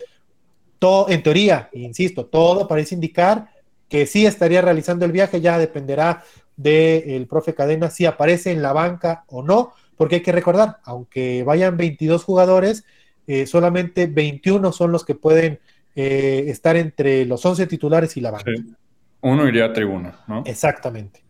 [0.80, 3.49] todo, en teoría, insisto, todo parece indicar
[3.89, 6.24] que sí estaría realizando el viaje, ya dependerá
[6.55, 11.43] del profe Cadena si aparece en la banca o no, porque hay que recordar, aunque
[11.43, 12.86] vayan 22 jugadores,
[13.28, 15.59] eh, solamente 21 son los que pueden
[15.97, 18.51] estar entre los 11 titulares y la banca.
[19.22, 20.43] Uno iría a tribuna, ¿no?
[20.45, 21.24] Exactamente.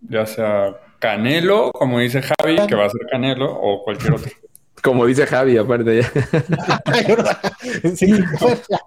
[0.00, 0.76] Ya sea
[1.06, 4.28] Canelo, como dice Javi, que va a ser Canelo, o cualquier otro.
[4.82, 6.12] Como dice Javi, aparte ya.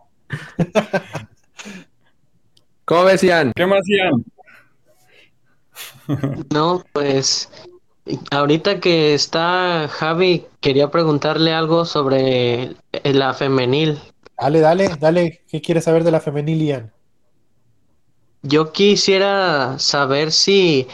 [2.84, 3.54] ¿Cómo ves, Ian?
[3.56, 4.26] ¿Qué más, Ian?
[6.54, 7.50] No, pues
[8.32, 13.98] ahorita que está Javi, quería preguntarle algo sobre la femenil.
[14.38, 15.46] Dale, dale, dale.
[15.48, 16.92] ¿Qué quieres saber de la femenil, Ian?
[18.42, 20.86] Yo quisiera saber si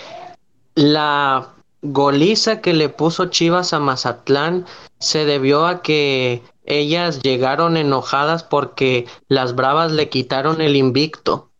[0.75, 4.65] la goliza que le puso Chivas a Mazatlán
[4.99, 11.51] se debió a que ellas llegaron enojadas porque las Bravas le quitaron el invicto.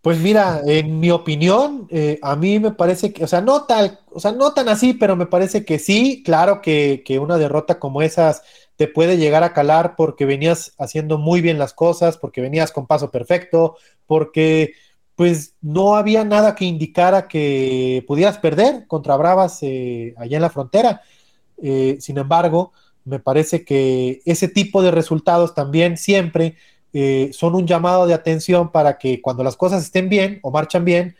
[0.00, 4.00] Pues mira, en mi opinión, eh, a mí me parece que, o sea, no tal,
[4.10, 7.78] o sea, no tan así, pero me parece que sí, claro que, que una derrota
[7.78, 8.42] como esas
[8.74, 12.88] te puede llegar a calar porque venías haciendo muy bien las cosas, porque venías con
[12.88, 14.72] paso perfecto, porque
[15.22, 20.50] pues no había nada que indicara que pudieras perder contra Bravas eh, allá en la
[20.50, 21.02] frontera.
[21.62, 22.72] Eh, sin embargo,
[23.04, 26.56] me parece que ese tipo de resultados también siempre
[26.92, 30.84] eh, son un llamado de atención para que cuando las cosas estén bien o marchan
[30.84, 31.14] bien,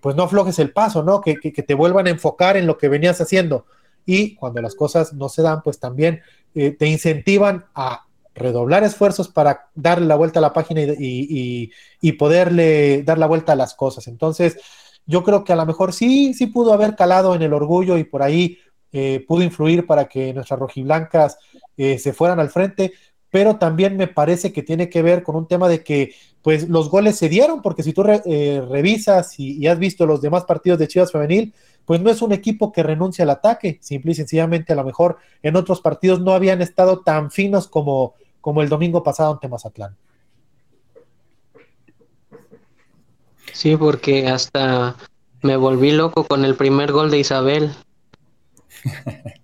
[0.00, 1.20] pues no aflojes el paso, ¿no?
[1.20, 3.66] Que, que, te vuelvan a enfocar en lo que venías haciendo.
[4.06, 6.22] Y cuando las cosas no se dan, pues también
[6.54, 8.05] te incentivan a
[8.36, 11.72] redoblar esfuerzos para darle la vuelta a la página y,
[12.18, 14.06] poderle dar la vuelta a las cosas.
[14.06, 14.58] Entonces,
[15.06, 18.04] yo creo que a lo mejor sí, sí pudo haber calado en el orgullo y
[18.04, 18.58] por ahí
[18.92, 21.38] eh, pudo influir para que nuestras rojiblancas
[21.76, 22.92] eh, se fueran al frente,
[23.30, 26.90] pero también me parece que tiene que ver con un tema de que pues los
[26.90, 30.78] goles se dieron, porque si tú eh, revisas y, y, has visto los demás partidos
[30.78, 31.52] de Chivas Femenil,
[31.84, 35.16] pues no es un equipo que renuncia al ataque, simple y sencillamente a lo mejor
[35.42, 38.14] en otros partidos no habían estado tan finos como,
[38.46, 39.96] como el domingo pasado ante Mazatlán.
[43.52, 44.94] Sí, porque hasta
[45.42, 47.74] me volví loco con el primer gol de Isabel.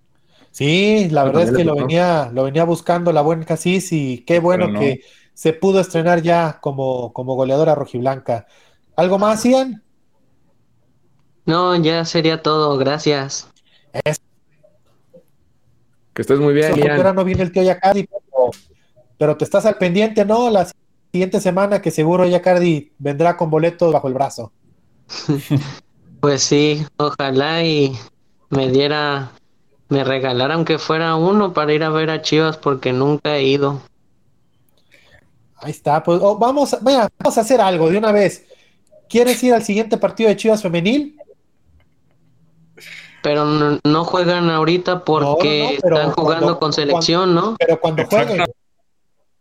[0.52, 4.38] Sí, la verdad es que lo venía, lo venía buscando la buena Casis y qué
[4.38, 5.00] bueno que
[5.32, 8.46] se pudo estrenar ya como, como goleadora rojiblanca.
[8.94, 9.82] ¿Algo más, Ian?
[11.46, 13.48] No, ya sería todo, gracias.
[16.12, 16.98] Que estés muy bien, Ian.
[16.98, 18.06] ahora no viene el tío Yacardi,
[19.22, 20.50] pero, te estás al pendiente, ¿no?
[20.50, 20.66] La
[21.12, 24.50] siguiente semana que seguro Yacardi vendrá con boletos bajo el brazo.
[26.20, 27.96] Pues sí, ojalá y
[28.50, 29.30] me diera,
[29.88, 33.80] me regalara aunque fuera uno para ir a ver a Chivas porque nunca he ido.
[35.56, 38.44] Ahí está, pues oh, vamos, a- vaya, vamos a hacer algo de una vez.
[39.08, 41.16] ¿Quieres ir al siguiente partido de Chivas Femenil?
[43.22, 47.56] Pero no, no juegan ahorita porque No, no, pero están jugando cuando- con selección, ¿no?
[47.58, 48.44] Pero cuando jueguen.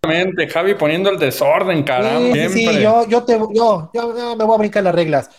[0.03, 2.33] Exactamente, Javi poniendo el desorden, caramba.
[2.33, 5.29] Sí, sí, yo, yo, te, yo, yo, yo me voy a brincar las reglas.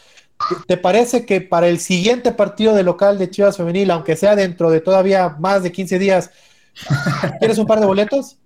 [0.69, 4.71] ¿Te parece que para el siguiente partido de local de Chivas Femenil, aunque sea dentro
[4.71, 6.31] de todavía más de 15 días,
[7.41, 8.37] ¿quieres un par de boletos?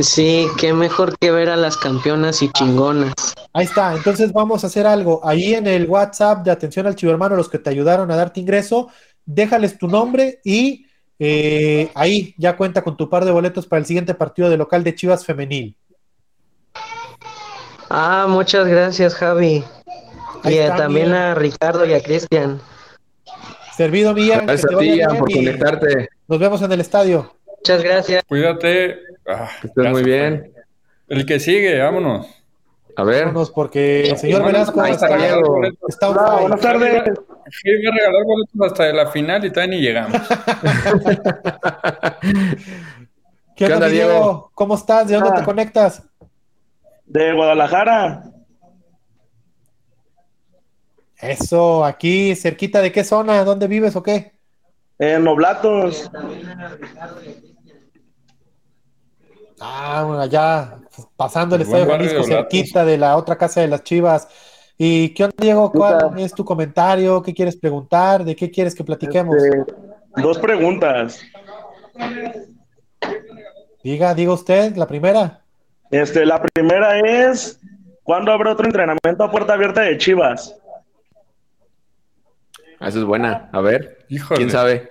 [0.00, 3.12] Sí, qué mejor que ver a las campeonas y chingonas.
[3.52, 5.20] Ahí está, entonces vamos a hacer algo.
[5.26, 8.40] Ahí en el WhatsApp de atención al chivo hermano, los que te ayudaron a darte
[8.40, 8.88] ingreso,
[9.26, 10.83] déjales tu nombre y
[11.18, 14.84] eh, ahí ya cuenta con tu par de boletos para el siguiente partido de local
[14.84, 15.76] de Chivas Femenil.
[17.90, 19.64] Ah, muchas gracias, Javi.
[20.42, 22.60] Ahí y está, también a Ricardo y a Cristian.
[23.76, 24.42] Servido, Mía.
[24.44, 26.08] Gracias a ti, Ian, por conectarte.
[26.28, 27.34] Nos vemos en el estadio.
[27.58, 28.22] Muchas gracias.
[28.28, 28.98] Cuídate.
[29.26, 30.52] Ah, Que estés muy bien.
[31.08, 32.26] El que sigue, vámonos.
[32.96, 33.24] A ver.
[33.26, 35.60] Vámonos porque el señor Velasco ahí está, está Diego.
[35.88, 36.40] está fire.
[36.42, 36.92] buenas tardes.
[37.04, 40.16] Javi va a regalar boletos hasta la final y todavía ni llegamos.
[43.56, 44.10] ¿Qué onda, onda, Diego?
[44.10, 44.50] Diego?
[44.54, 45.08] ¿Cómo estás?
[45.08, 45.36] ¿De dónde Ah.
[45.36, 46.02] te conectas?
[47.06, 48.24] De Guadalajara.
[51.18, 54.32] Eso, aquí, cerquita de qué zona, ¿dónde vives o qué?
[54.98, 56.10] En Oblatos.
[59.66, 60.76] Ah, bueno, allá,
[61.16, 62.36] pasando el estadio de Jalisco, Oblatos.
[62.50, 64.28] cerquita de la otra casa de las Chivas.
[64.76, 65.72] ¿Y qué onda, Diego?
[65.72, 67.22] ¿Cuál es tu comentario?
[67.22, 68.24] ¿Qué quieres preguntar?
[68.24, 69.34] ¿De qué quieres que platiquemos?
[69.36, 69.74] Este,
[70.16, 71.22] dos preguntas.
[73.82, 75.40] Diga, diga usted, la primera.
[75.90, 77.58] Este, la primera es,
[78.02, 80.54] ¿cuándo habrá otro entrenamiento a puerta abierta de Chivas?
[82.80, 83.48] Ah, Esa es buena.
[83.50, 84.04] A ver.
[84.10, 84.36] Híjole.
[84.36, 84.90] ¿Quién sabe?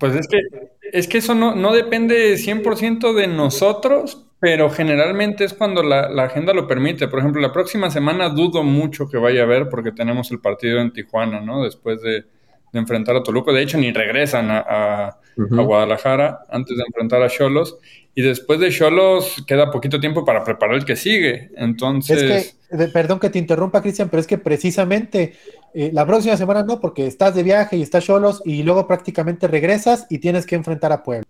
[0.00, 5.54] Pues es que, es que eso no, no depende 100% de nosotros, pero generalmente es
[5.54, 7.08] cuando la, la agenda lo permite.
[7.08, 10.80] Por ejemplo, la próxima semana dudo mucho que vaya a haber porque tenemos el partido
[10.80, 11.62] en Tijuana, ¿no?
[11.64, 12.24] Después de,
[12.72, 13.52] de enfrentar a Toluca.
[13.52, 17.78] De hecho, ni regresan a, a- a Guadalajara antes de enfrentar a Cholos.
[18.14, 21.50] Y después de Cholos queda poquito tiempo para preparar el que sigue.
[21.56, 22.22] Entonces...
[22.70, 25.32] Es que, perdón que te interrumpa, Cristian, pero es que precisamente
[25.74, 29.48] eh, la próxima semana no, porque estás de viaje y estás solos y luego prácticamente
[29.48, 31.26] regresas y tienes que enfrentar a Puebla.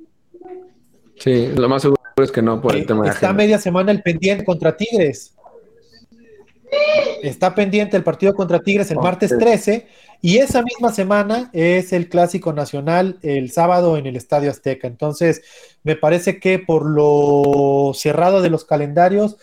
[1.17, 4.03] Sí, lo más seguro es que no por el tema de Está media semana el
[4.03, 5.35] pendiente contra Tigres.
[7.23, 9.87] Está pendiente el partido contra Tigres el martes 13
[10.23, 14.89] y esa misma semana es el clásico nacional el sábado en el Estadio Azteca.
[14.89, 15.43] Entonces,
[15.85, 19.37] me parece que por lo cerrado de los calendarios,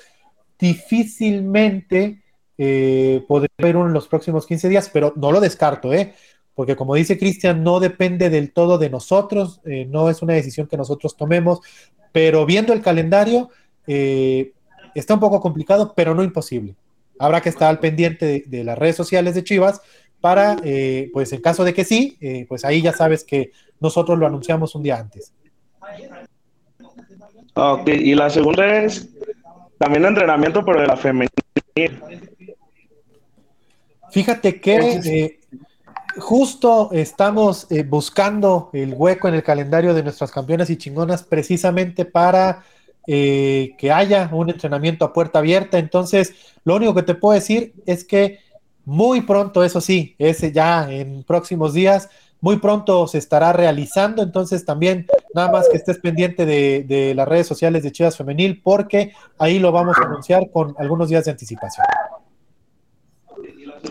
[0.58, 2.22] difícilmente
[2.60, 6.14] eh, podría haber uno en los próximos 15 días, pero no lo descarto, ¿eh?
[6.54, 10.68] Porque como dice Cristian, no depende del todo de nosotros, eh, no es una decisión
[10.68, 11.62] que nosotros tomemos,
[12.12, 13.50] pero viendo el calendario,
[13.88, 14.52] eh,
[14.94, 16.76] está un poco complicado, pero no imposible.
[17.18, 19.82] Habrá que estar al pendiente de, las redes sociales de Chivas
[20.22, 24.18] para, eh, pues en caso de que sí, eh, pues ahí ya sabes que nosotros
[24.20, 25.34] lo anunciamos un día antes.
[27.54, 29.10] Ok, y la segunda es,
[29.78, 31.30] también entrenamiento, pero de la femenil.
[34.12, 35.40] Fíjate que eh,
[36.18, 42.06] justo estamos eh, buscando el hueco en el calendario de nuestras campeonas y chingonas precisamente
[42.06, 42.64] para
[43.08, 45.78] eh, que haya un entrenamiento a puerta abierta.
[45.80, 46.34] Entonces,
[46.64, 48.40] lo único que te puedo decir es que
[48.86, 52.10] muy pronto, eso sí, ese ya en próximos días,
[52.42, 54.24] muy pronto se estará realizando.
[54.24, 58.62] Entonces, también nada más que estés pendiente de, de las redes sociales de Chivas Femenil,
[58.64, 61.86] porque ahí lo vamos a anunciar con algunos días de anticipación.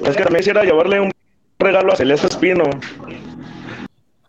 [0.05, 1.11] Es que también quisiera llevarle un
[1.59, 2.65] regalo a Celeste Espino.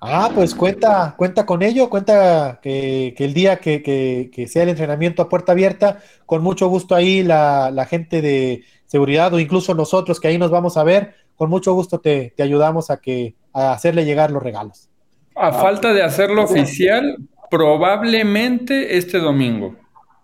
[0.01, 4.63] Ah, pues cuenta, cuenta con ello, cuenta que, que el día que, que- que sea
[4.63, 9.39] el entrenamiento a puerta abierta, con mucho gusto ahí la, la gente de seguridad o
[9.39, 12.97] incluso nosotros que ahí nos vamos a ver, con mucho gusto te, te ayudamos a
[13.01, 14.87] que a hacerle llegar los regalos.
[15.35, 17.17] A falta de hacerlo oficial,
[17.51, 19.75] probablemente este domingo,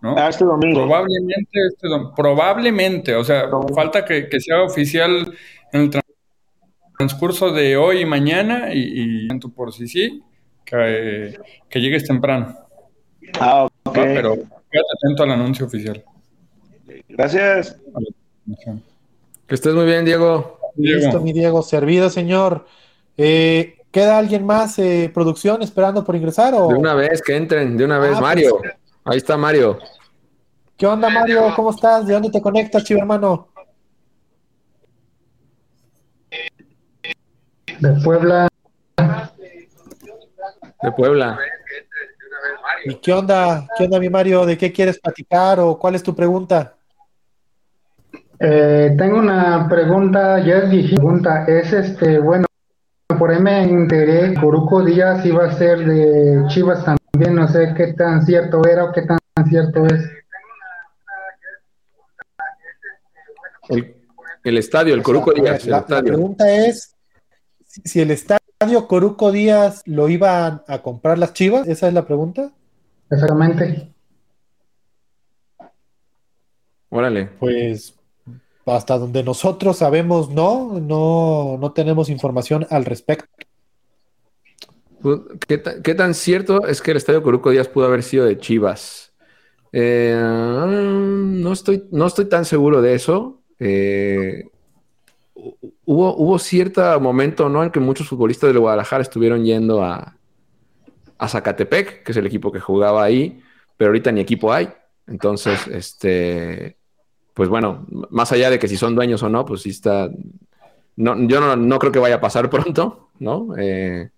[0.06, 0.16] ¿no?
[0.18, 0.82] Ah, este domingo.
[0.82, 1.88] Probablemente este.
[2.16, 5.34] Probablemente, o sea, falta que, que sea oficial
[5.74, 6.02] en el tra-
[6.98, 10.24] transcurso de hoy y mañana y, y tanto por si sí,
[10.64, 11.38] que,
[11.70, 12.56] que llegues temprano,
[13.40, 13.98] Ah, ok.
[13.98, 14.04] ¿va?
[14.04, 16.04] Pero quédate atento al anuncio oficial.
[17.10, 17.78] Gracias.
[19.48, 20.60] Que estés muy bien, Diego.
[20.76, 21.00] Diego.
[21.02, 22.66] Listo, mi Diego, servido, señor.
[23.18, 26.54] Eh, ¿Queda alguien más, eh, producción, esperando por ingresar?
[26.54, 26.68] O...
[26.68, 28.14] De una vez, que entren, de una vez.
[28.18, 28.74] Ah, Mario, pues,
[29.06, 29.80] ahí está Mario.
[30.78, 31.54] ¿Qué onda, Mario?
[31.56, 32.06] ¿Cómo estás?
[32.06, 33.48] ¿De dónde te conectas, chivo hermano?
[37.80, 38.48] De Puebla.
[40.82, 41.40] De Puebla.
[42.86, 43.68] ¿Y qué onda?
[43.78, 44.46] ¿Qué onda, mi Mario?
[44.46, 46.76] ¿De qué quieres platicar o cuál es tu pregunta?
[48.40, 52.46] Eh, tengo una pregunta, ya es pregunta, es este, bueno,
[53.18, 57.94] por ahí me enteré, Coruco Díaz iba a ser de Chivas también, no sé qué
[57.94, 60.10] tan cierto era o qué tan cierto es.
[64.44, 65.66] El, estadio, el Coruco Díaz.
[65.66, 66.96] La, pregunta es
[67.66, 72.52] si el estadio Coruco Díaz lo iban a comprar las Chivas, esa es la pregunta.
[73.10, 73.92] Exactamente.
[76.90, 77.26] Órale.
[77.40, 77.96] Pues
[78.66, 83.35] hasta donde nosotros sabemos, no, no, no tenemos información al respecto.
[85.06, 89.14] Pues, ¿Qué, tan cierto es que el estadio Coruco Díaz pudo haber sido de Chivas?
[89.72, 93.44] Eh, no, estoy, no estoy tan seguro de eso.
[93.60, 94.46] Eh,
[95.36, 97.64] hubo, hubo cierto momento ¿no?
[97.64, 100.18] en que muchos futbolistas del Guadalajara estuvieron yendo a,
[101.20, 103.44] a Zacatepec, que es el equipo que jugaba ahí,
[103.78, 104.70] pero ahorita ni equipo hay.
[105.06, 106.78] Entonces, este,
[107.36, 110.10] pues bueno, más allá de que si son dueños o no, pues sí está.
[110.96, 113.56] No, yo no, creo que vaya a pasar pronto, ¿no?
[113.56, 114.10] Eh,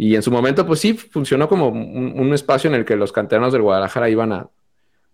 [0.00, 3.52] y en su momento, pues sí, funcionó como un, espacio en el que los canteranos
[3.52, 4.48] del Guadalajara iban a,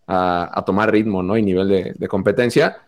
[0.06, 1.38] a, tomar ritmo, ¿no?
[1.38, 2.82] Y nivel de, competencia.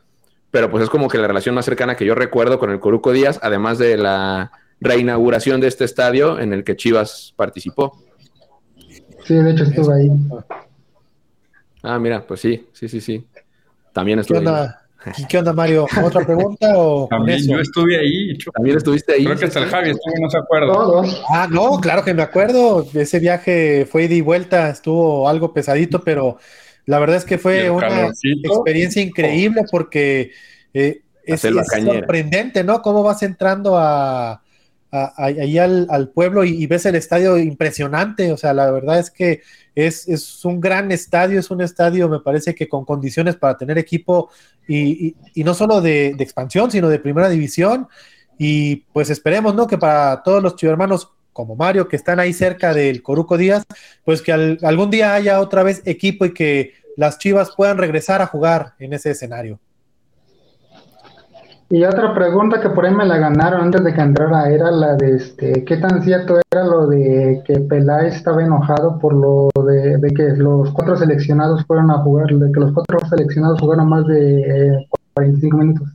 [0.50, 3.12] Pero pues es como que la relación más cercana que yo recuerdo con el Coruco
[3.12, 7.98] Díaz, además de la reinauguración de este estadio en el que Chivas participó.
[9.24, 10.10] Sí, de hecho estuve ahí.
[11.82, 13.26] Ah, mira, pues sí, sí, sí, sí.
[13.94, 14.85] También estuve ¿Qué onda.
[15.28, 15.86] ¿Qué onda, Mario?
[16.02, 18.36] ¿Otra pregunta o También yo estuve ahí.
[18.54, 19.24] También estuviste ahí.
[19.24, 20.72] Creo que hasta el Javi estuvo, no se acuerda.
[21.28, 22.86] Ah, no, claro que me acuerdo.
[22.94, 26.38] Ese viaje fue ida y vuelta, estuvo algo pesadito, pero
[26.86, 28.10] la verdad es que fue una
[28.42, 30.32] experiencia increíble porque
[30.74, 32.82] eh, es, es sorprendente, ¿no?
[32.82, 34.42] Cómo vas entrando a
[34.90, 38.32] ahí al, pueblo y, ves el estadio impresionante.
[38.32, 39.42] O sea, la verdad es que
[39.74, 44.30] es, un gran estadio, es un estadio, me parece que con condiciones para tener equipo
[44.66, 47.88] y, no solo de, expansión, sino de primera división.
[48.38, 49.66] Y pues esperemos, ¿no?
[49.66, 53.64] Que para todos los chivermanos como Mario, que están ahí cerca del Coruco Díaz,
[54.04, 58.26] pues que algún día haya otra vez equipo y que las Chivas puedan regresar a
[58.26, 59.60] jugar en ese escenario.
[61.68, 64.94] Y otra pregunta que por ahí me la ganaron antes de que entrara era la
[64.94, 70.00] de este, ¿qué tan cierto era lo de que Peláez estaba enojado por lo de,
[70.14, 74.86] que los cuatro seleccionados fueron a jugar, de que los cuatro seleccionados jugaron más de
[75.14, 75.88] 45 minutos?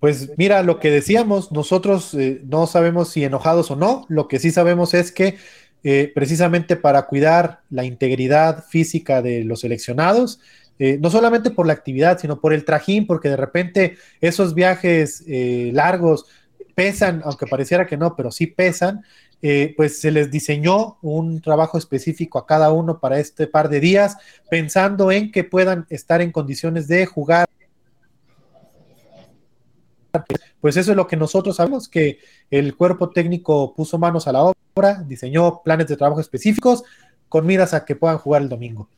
[0.00, 4.40] Pues mira, lo que decíamos, nosotros eh, no sabemos si enojados o no, lo que
[4.40, 5.36] sí sabemos es que
[5.84, 10.40] eh, precisamente para cuidar la integridad física de los seleccionados,
[10.78, 15.24] eh, no solamente por la actividad, sino por el trajín, porque de repente esos viajes
[15.26, 16.26] eh, largos
[16.74, 19.02] pesan, aunque pareciera que no, pero sí pesan,
[19.42, 23.80] eh, pues se les diseñó un trabajo específico a cada uno para este par de
[23.80, 24.16] días,
[24.50, 27.46] pensando en que puedan estar en condiciones de jugar.
[30.60, 32.18] Pues eso es lo que nosotros sabemos, que
[32.50, 36.82] el cuerpo técnico puso manos a la obra, diseñó planes de trabajo específicos
[37.28, 38.88] con miras a que puedan jugar el domingo.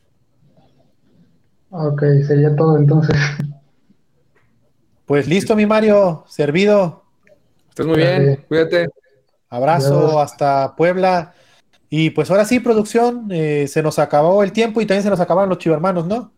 [1.71, 3.15] Ok, sería todo entonces.
[5.05, 7.03] Pues listo, mi Mario, servido.
[7.69, 8.87] Estás muy bien, cuídate.
[9.49, 11.33] Abrazo hasta Puebla.
[11.89, 15.19] Y pues ahora sí, producción, eh, se nos acabó el tiempo y también se nos
[15.19, 16.31] acabaron los chivermanos, ¿no?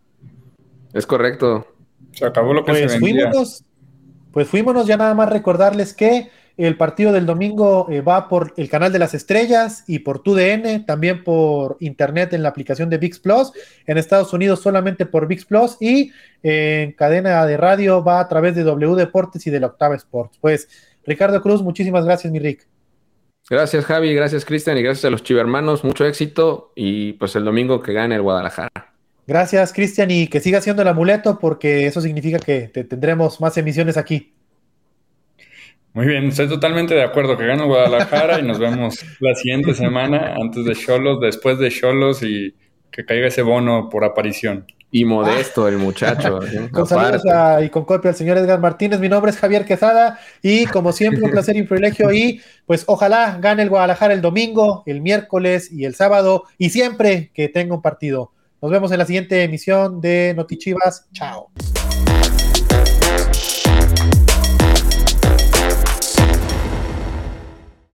[0.93, 1.67] Es correcto.
[2.11, 3.25] Se acabó lo que pues se vendía.
[3.29, 3.63] Fuímonos,
[4.31, 8.69] pues fuímonos ya nada más recordarles que el partido del domingo eh, va por el
[8.69, 13.19] canal de las estrellas y por TUDN, también por internet en la aplicación de VIX
[13.19, 13.51] Plus.
[13.87, 16.11] En Estados Unidos solamente por VIX Plus y
[16.43, 20.37] en cadena de radio va a través de W Deportes y de la Octava Sports.
[20.39, 20.67] Pues
[21.05, 22.67] Ricardo Cruz, muchísimas gracias, mi Rick.
[23.49, 25.83] Gracias, Javi, gracias, Cristian, y gracias a los chivermanos.
[25.83, 28.93] Mucho éxito y pues el domingo que gane el Guadalajara.
[29.25, 33.97] Gracias, Cristian, y que siga siendo el amuleto porque eso significa que tendremos más emisiones
[33.97, 34.33] aquí.
[35.93, 40.33] Muy bien, estoy totalmente de acuerdo que gane Guadalajara y nos vemos la siguiente semana
[40.41, 42.55] antes de Cholos, después de Cholos y
[42.89, 44.65] que caiga ese bono por aparición.
[44.89, 46.39] Y modesto el muchacho.
[46.43, 46.69] ¿eh?
[46.71, 47.23] con saludos
[47.63, 48.99] y con copia al señor Edgar Martínez.
[48.99, 52.83] Mi nombre es Javier Quesada y como siempre un placer y un privilegio y pues
[52.87, 57.75] ojalá gane el Guadalajara el domingo, el miércoles y el sábado y siempre que tenga
[57.75, 58.31] un partido.
[58.63, 61.07] Nos vemos en la siguiente emisión de Notichivas.
[61.11, 61.51] Chao.